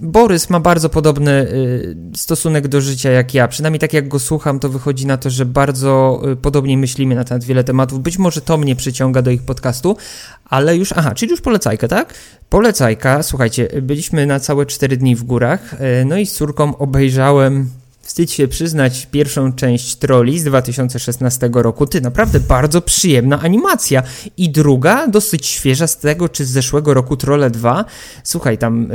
[0.00, 3.48] Borys ma bardzo podobny y, stosunek do życia jak ja.
[3.48, 7.24] Przynajmniej tak jak go słucham, to wychodzi na to, że bardzo y, podobnie myślimy na
[7.24, 8.00] temat wiele tematów.
[8.02, 9.96] Być może to mnie przyciąga do ich podcastu,
[10.44, 12.14] ale już, aha, czyli już polecajka, tak?
[12.48, 17.70] Polecajka, słuchajcie, byliśmy na całe 4 dni w górach, y, no i z córką obejrzałem
[18.04, 21.86] wstyd się przyznać, pierwszą część Trolli z 2016 roku.
[21.86, 24.02] Ty, naprawdę bardzo przyjemna animacja.
[24.36, 27.84] I druga, dosyć świeża z tego czy z zeszłego roku, Trolle 2.
[28.24, 28.88] Słuchaj, tam...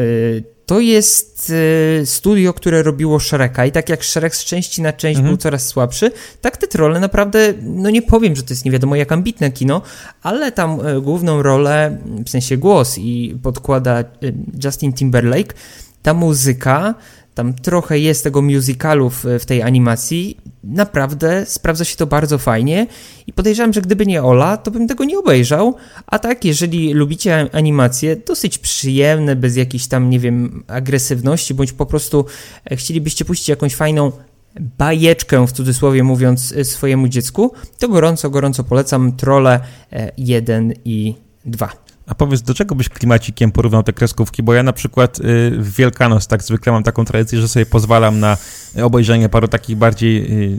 [0.70, 5.17] to jest y, studio, które robiło Shreka i tak jak Shrek z części na część
[5.17, 5.28] mhm.
[5.28, 6.11] był coraz słabszy,
[6.41, 9.82] tak te trolle naprawdę, no nie powiem, że to jest nie wiadomo jak ambitne kino,
[10.24, 14.05] ale tam y, główną rolę, w sensie głos i podkłada y,
[14.63, 15.53] Justin Timberlake,
[16.01, 16.95] ta muzyka
[17.34, 20.38] tam trochę jest tego musicalu w, w, tej animacji.
[20.64, 22.88] Naprawdę sprawdza się to bardzo fajnie
[23.28, 25.76] i podejrzewam, że gdyby nie Ola, to bym tego nie obejrzał.
[26.08, 31.86] A tak, jeżeli lubicie animacje, dosyć przyjemne, bez jakiejś tam, nie wiem, agresywności, bądź po
[31.86, 32.26] prostu
[32.66, 34.12] e, chcielibyście puścić jakąś fajną
[34.78, 39.60] bajeczkę, w cudzysłowie mówiąc, e, swojemu dziecku, to gorąco, gorąco polecam Trolle
[40.18, 41.16] 1 e, i
[41.46, 41.89] 2.
[42.10, 44.43] A powiedz, do czego byś klimacikiem porównał te kreskówki?
[44.43, 48.20] Bo ja na przykład y, w Wielkanoc tak zwykle mam taką tradycję, że sobie pozwalam
[48.20, 48.38] na
[48.84, 50.57] obejrzenie paru takich bardziej, y,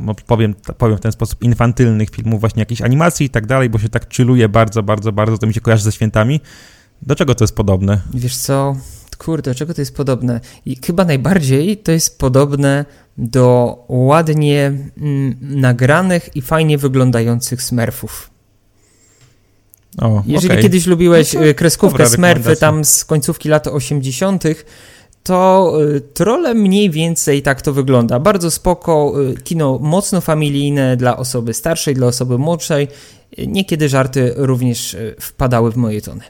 [0.00, 3.78] no powiem, powiem w ten sposób, infantylnych filmów, właśnie jakiejś animacji i tak dalej, bo
[3.78, 6.40] się tak chilluje bardzo, bardzo, bardzo, to mi się kojarzy ze świętami.
[7.02, 8.00] Do czego to jest podobne?
[8.14, 8.76] Wiesz co,
[9.18, 10.40] kurde, do czego to jest podobne?
[10.66, 12.84] I chyba najbardziej to jest podobne
[13.18, 18.29] do ładnie mm, nagranych i fajnie wyglądających smurfów.
[19.98, 20.62] O, Jeżeli okay.
[20.62, 24.44] kiedyś lubiłeś no kreskówkę Smurfy tam z końcówki lat 80.,
[25.22, 28.20] to y, trole mniej więcej tak to wygląda.
[28.20, 32.88] Bardzo spoko, y, kino mocno familijne dla osoby starszej, dla osoby młodszej.
[33.46, 36.22] Niekiedy żarty również wpadały w moje tony.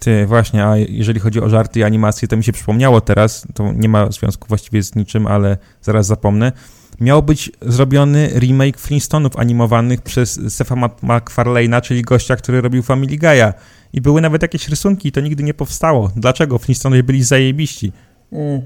[0.00, 3.72] Ty, właśnie, a jeżeli chodzi o żarty i animacje, to mi się przypomniało teraz, to
[3.72, 6.52] nie ma związku właściwie z niczym, ale zaraz zapomnę
[7.00, 13.52] miał być zrobiony remake Flintstone'ów animowanych przez Sefa MacFarlane'a, czyli gościa, który robił Family Guy'a.
[13.92, 16.10] I były nawet jakieś rysunki i to nigdy nie powstało.
[16.16, 16.56] Dlaczego?
[16.56, 17.92] Flintstone'owie byli zajebiści.
[18.32, 18.62] Mm.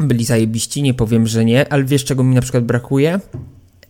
[0.00, 3.20] Byli zajebiści, nie powiem, że nie, ale wiesz czego mi na przykład brakuje?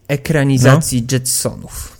[0.08, 1.08] Ekranizacji no.
[1.12, 1.98] Jetsonów.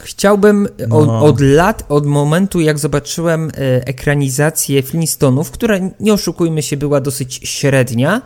[0.00, 0.98] Chciałbym no.
[0.98, 7.00] od, od, lat, od momentu jak zobaczyłem e, ekranizację Flintstone'ów, która nie oszukujmy się była
[7.00, 8.22] dosyć średnia,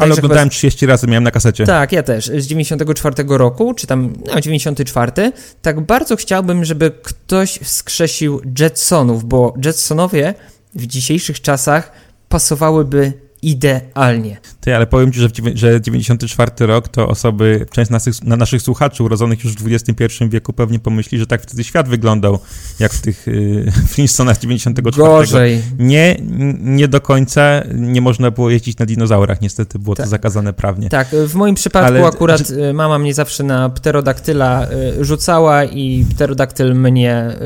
[0.00, 0.50] Ale oglądałem chyba...
[0.50, 1.66] 30 razy, miałem na kasecie.
[1.66, 2.26] Tak, ja też.
[2.26, 5.32] Z 94 roku, czy tam, no 94.
[5.62, 10.34] Tak bardzo chciałbym, żeby ktoś wskrzesił Jetsonów, bo Jetsonowie
[10.74, 11.92] w dzisiejszych czasach
[12.28, 13.12] pasowałyby
[13.42, 14.36] idealnie.
[14.60, 19.02] Ty, ale powiem ci, że, że 94 rok to osoby, część naszych, na naszych słuchaczy
[19.02, 22.38] urodzonych już w XXI wieku pewnie pomyśli, że tak wtedy świat wyglądał,
[22.78, 24.96] jak w tych y, Flintstone'ach 94.
[24.96, 25.62] Gorzej.
[25.78, 26.16] Nie,
[26.60, 30.06] nie do końca nie można było jeździć na dinozaurach, niestety było tak.
[30.06, 30.88] to zakazane prawnie.
[30.88, 32.68] Tak, w moim przypadku ale, akurat że...
[32.70, 34.66] Y, mama mnie zawsze na pterodaktyla
[35.00, 37.36] y, rzucała i pterodaktyl mnie,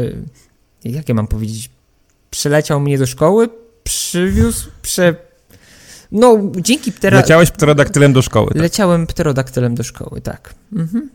[0.85, 1.71] y, jak ja mam powiedzieć,
[2.31, 3.49] przyleciał mnie do szkoły,
[3.85, 5.15] przywiózł, prze
[6.15, 7.17] no, dzięki ptera...
[7.17, 8.49] Leciałeś pterodaktylem do szkoły.
[8.49, 8.63] Tak?
[8.63, 10.55] Leciałem pterodaktylem do szkoły, tak.
[10.73, 11.11] Mhm.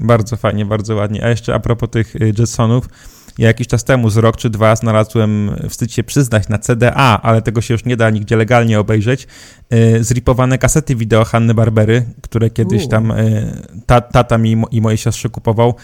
[0.00, 1.24] Bardzo fajnie, bardzo ładnie.
[1.24, 2.88] A jeszcze a propos tych y, Jetsonów,
[3.38, 7.42] ja jakiś czas temu, z rok czy dwa, znalazłem, wstyd się przyznać, na CDA, ale
[7.42, 9.26] tego się już nie da nigdzie legalnie obejrzeć,
[9.70, 13.52] yy, zripowane kasety wideo Hanny Barbery, które kiedyś tam yy,
[13.86, 15.74] ta, tata mi i mojej siostrze kupował.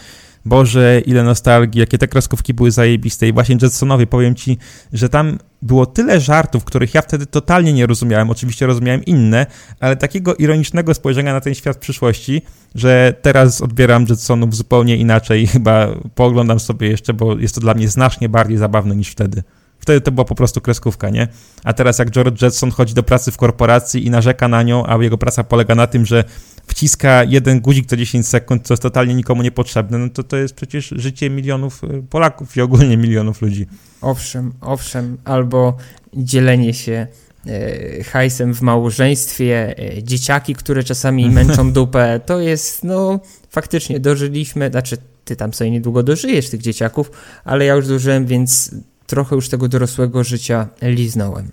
[0.45, 4.57] Boże, ile nostalgii, jakie te kreskówki były zajebiste i właśnie Jetsonowie, powiem ci,
[4.93, 9.45] że tam było tyle żartów, których ja wtedy totalnie nie rozumiałem, oczywiście rozumiałem inne,
[9.79, 12.41] ale takiego ironicznego spojrzenia na ten świat przyszłości,
[12.75, 17.89] że teraz odbieram Jetsonów zupełnie inaczej, chyba pooglądam sobie jeszcze, bo jest to dla mnie
[17.89, 19.43] znacznie bardziej zabawne niż wtedy.
[19.79, 21.27] Wtedy to była po prostu kreskówka, nie?
[21.63, 25.03] A teraz jak George Jetson chodzi do pracy w korporacji i narzeka na nią, a
[25.03, 26.23] jego praca polega na tym, że
[26.69, 30.53] wciska jeden guzik co 10 sekund, co jest totalnie nikomu niepotrzebne, no to to jest
[30.53, 33.67] przecież życie milionów y, Polaków i ogólnie milionów ludzi.
[34.01, 35.77] Owszem, owszem, albo
[36.13, 37.07] dzielenie się
[37.47, 44.69] e, hajsem w małżeństwie, e, dzieciaki, które czasami męczą dupę, to jest, no, faktycznie dożyliśmy,
[44.69, 47.11] znaczy ty tam sobie niedługo dożyjesz tych dzieciaków,
[47.43, 48.71] ale ja już dożyłem, więc
[49.07, 51.51] trochę już tego dorosłego życia liznąłem.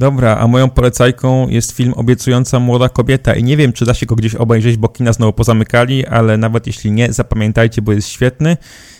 [0.00, 4.06] Dobra, a moją polecajką jest film Obiecująca młoda kobieta i nie wiem, czy da się
[4.06, 8.56] go gdzieś obejrzeć, bo kina znowu pozamykali, ale nawet jeśli nie, zapamiętajcie, bo jest świetny.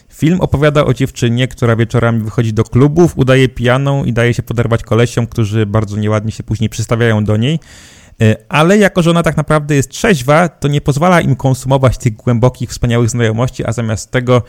[0.09, 4.83] Film opowiada o dziewczynie, która wieczorami wychodzi do klubów, udaje pijaną i daje się poderwać
[4.83, 7.59] kolesiom, którzy bardzo nieładnie się później przystawiają do niej.
[8.23, 12.17] E, ale jako, że ona tak naprawdę jest trzeźwa, to nie pozwala im konsumować tych
[12.17, 14.43] głębokich, wspaniałych znajomości, a zamiast tego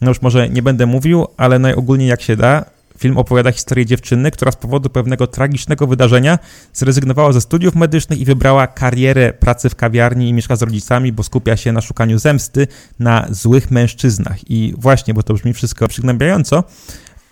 [0.00, 2.64] no już może nie będę mówił, ale najogólniej jak się da,
[2.98, 6.38] film opowiada historię dziewczyny, która z powodu pewnego tragicznego wydarzenia
[6.72, 11.22] zrezygnowała ze studiów medycznych i wybrała karierę pracy w kawiarni i mieszka z rodzicami, bo
[11.22, 12.66] skupia się na szukaniu zemsty
[12.98, 14.50] na złych mężczyznach.
[14.50, 16.64] I właśnie, bo to brzmi wszystko przygnębiająco,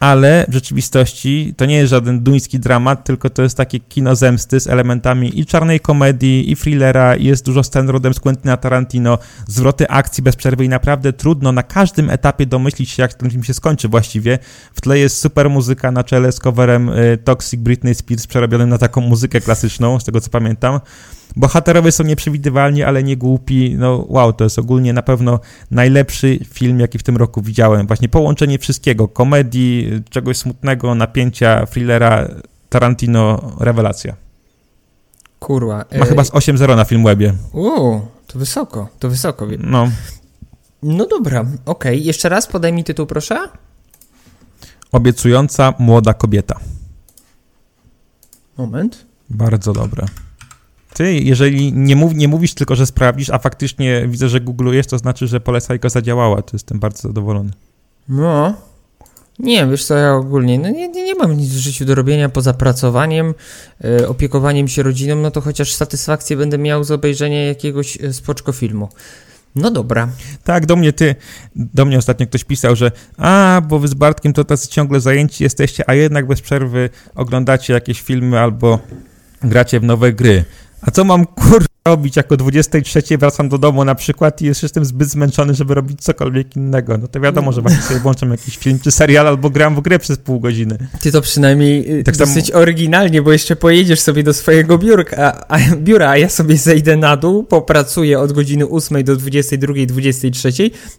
[0.03, 4.61] ale w rzeczywistości to nie jest żaden duński dramat, tylko to jest takie kino zemsty
[4.61, 9.19] z elementami i czarnej komedii, i thrillera, i jest dużo scen rodem z Quentina Tarantino,
[9.49, 13.45] zwroty akcji bez przerwy i naprawdę trudno na każdym etapie domyślić się, jak ten film
[13.45, 14.39] się skończy właściwie.
[14.75, 18.79] W tle jest super muzyka na czele z coverem y, Toxic Britney Spears przerobionym na
[18.79, 20.81] taką muzykę klasyczną, z tego co pamiętam.
[21.37, 23.75] Bohaterowie są nieprzewidywalni, ale nie głupi.
[23.79, 27.87] No wow, to jest ogólnie na pewno najlepszy film, jaki w tym roku widziałem.
[27.87, 32.29] Właśnie połączenie wszystkiego, komedii, czegoś smutnego, napięcia, thrillera,
[32.69, 34.17] Tarantino, rewelacja.
[35.39, 35.85] Kurwa.
[35.99, 37.35] Ma chyba z 8-0 na Filmwebie.
[37.53, 39.47] Uuu, to wysoko, to wysoko.
[39.59, 39.91] No.
[40.83, 41.57] No dobra, okej.
[41.65, 41.97] Okay.
[41.97, 43.39] Jeszcze raz podaj mi tytuł, proszę.
[44.93, 46.61] Obiecująca młoda kobieta.
[48.59, 49.07] Moment.
[49.31, 50.07] Bardzo dobre.
[50.95, 54.99] Ty, jeżeli nie, mów, nie mówisz tylko, że sprawdzisz, a faktycznie widzę, że googlujesz, to
[54.99, 56.43] znaczy, że polecajka zadziałała.
[56.43, 57.51] To jestem bardzo zadowolony.
[58.09, 58.55] No.
[59.39, 62.55] Nie, wiesz co, ja ogólnie no nie, nie mam nic w życiu do robienia poza
[62.55, 63.35] pracowaniem,
[63.81, 68.53] yy, opiekowaniem się rodziną, no to chociaż satysfakcję będę miał z obejrzenia jakiegoś e, spoczko
[68.53, 68.89] filmu.
[69.55, 70.09] No dobra.
[70.45, 71.15] Tak, do mnie ty,
[71.57, 75.45] do mnie ostatnio ktoś pisał, że a, bo wy z Bartkiem to tacy ciągle zajęci
[75.45, 78.79] jesteście, a jednak bez przerwy oglądacie jakieś filmy albo
[79.43, 80.45] gracie w nowe gry.
[80.83, 85.09] A co mam kur robić jako 23 wracam do domu na przykład i jestem zbyt
[85.09, 86.99] zmęczony, żeby robić cokolwiek innego.
[86.99, 89.99] No to wiadomo, że właśnie sobie włączam jakiś film czy serial albo gram w grę
[89.99, 90.79] przez pół godziny.
[91.01, 92.61] Ty to przynajmniej y, tak dosyć tam...
[92.61, 97.17] oryginalnie, bo jeszcze pojedziesz sobie do swojego biurka, a, biura, a ja sobie zejdę na
[97.17, 100.53] dół, popracuję od godziny 8 do 22, 23,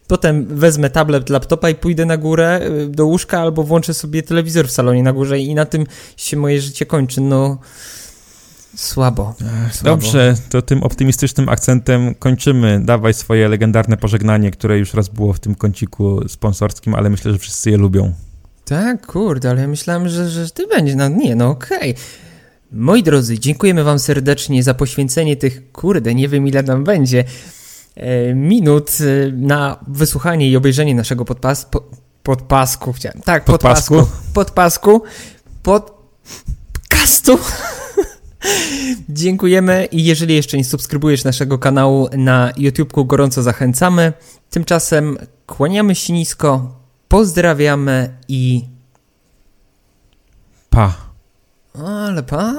[0.07, 4.67] potem wezmę tablet, laptopa i pójdę na górę y, do łóżka albo włączę sobie telewizor
[4.67, 5.85] w salonie na górze i na tym
[6.17, 7.21] się moje życie kończy.
[7.21, 7.59] No...
[8.75, 9.35] Słabo.
[9.71, 9.95] Słabo.
[9.95, 12.81] Dobrze, to tym optymistycznym akcentem kończymy.
[12.85, 17.39] Dawaj swoje legendarne pożegnanie, które już raz było w tym kąciku sponsorskim, ale myślę, że
[17.39, 18.13] wszyscy je lubią.
[18.65, 20.95] Tak, kurde, ale ja myślałem, że, że ty będziesz.
[20.95, 21.91] No nie, no okej.
[21.91, 22.03] Okay.
[22.71, 27.23] Moi drodzy, dziękujemy wam serdecznie za poświęcenie tych, kurde, nie wiem ile nam będzie,
[27.95, 31.83] e, minut e, na wysłuchanie i obejrzenie naszego podpas, po,
[32.23, 32.93] podpasku.
[32.93, 34.07] Chciałem, tak, podpasku.
[34.33, 35.01] Podpasku.
[35.63, 35.91] Pod,
[36.73, 37.39] podcastu.
[39.09, 44.13] Dziękujemy i jeżeli jeszcze nie subskrybujesz naszego kanału na YouTubeku, gorąco zachęcamy.
[44.49, 48.65] Tymczasem kłaniamy się nisko, pozdrawiamy i...
[50.69, 50.93] Pa.
[51.73, 52.53] Ale pa.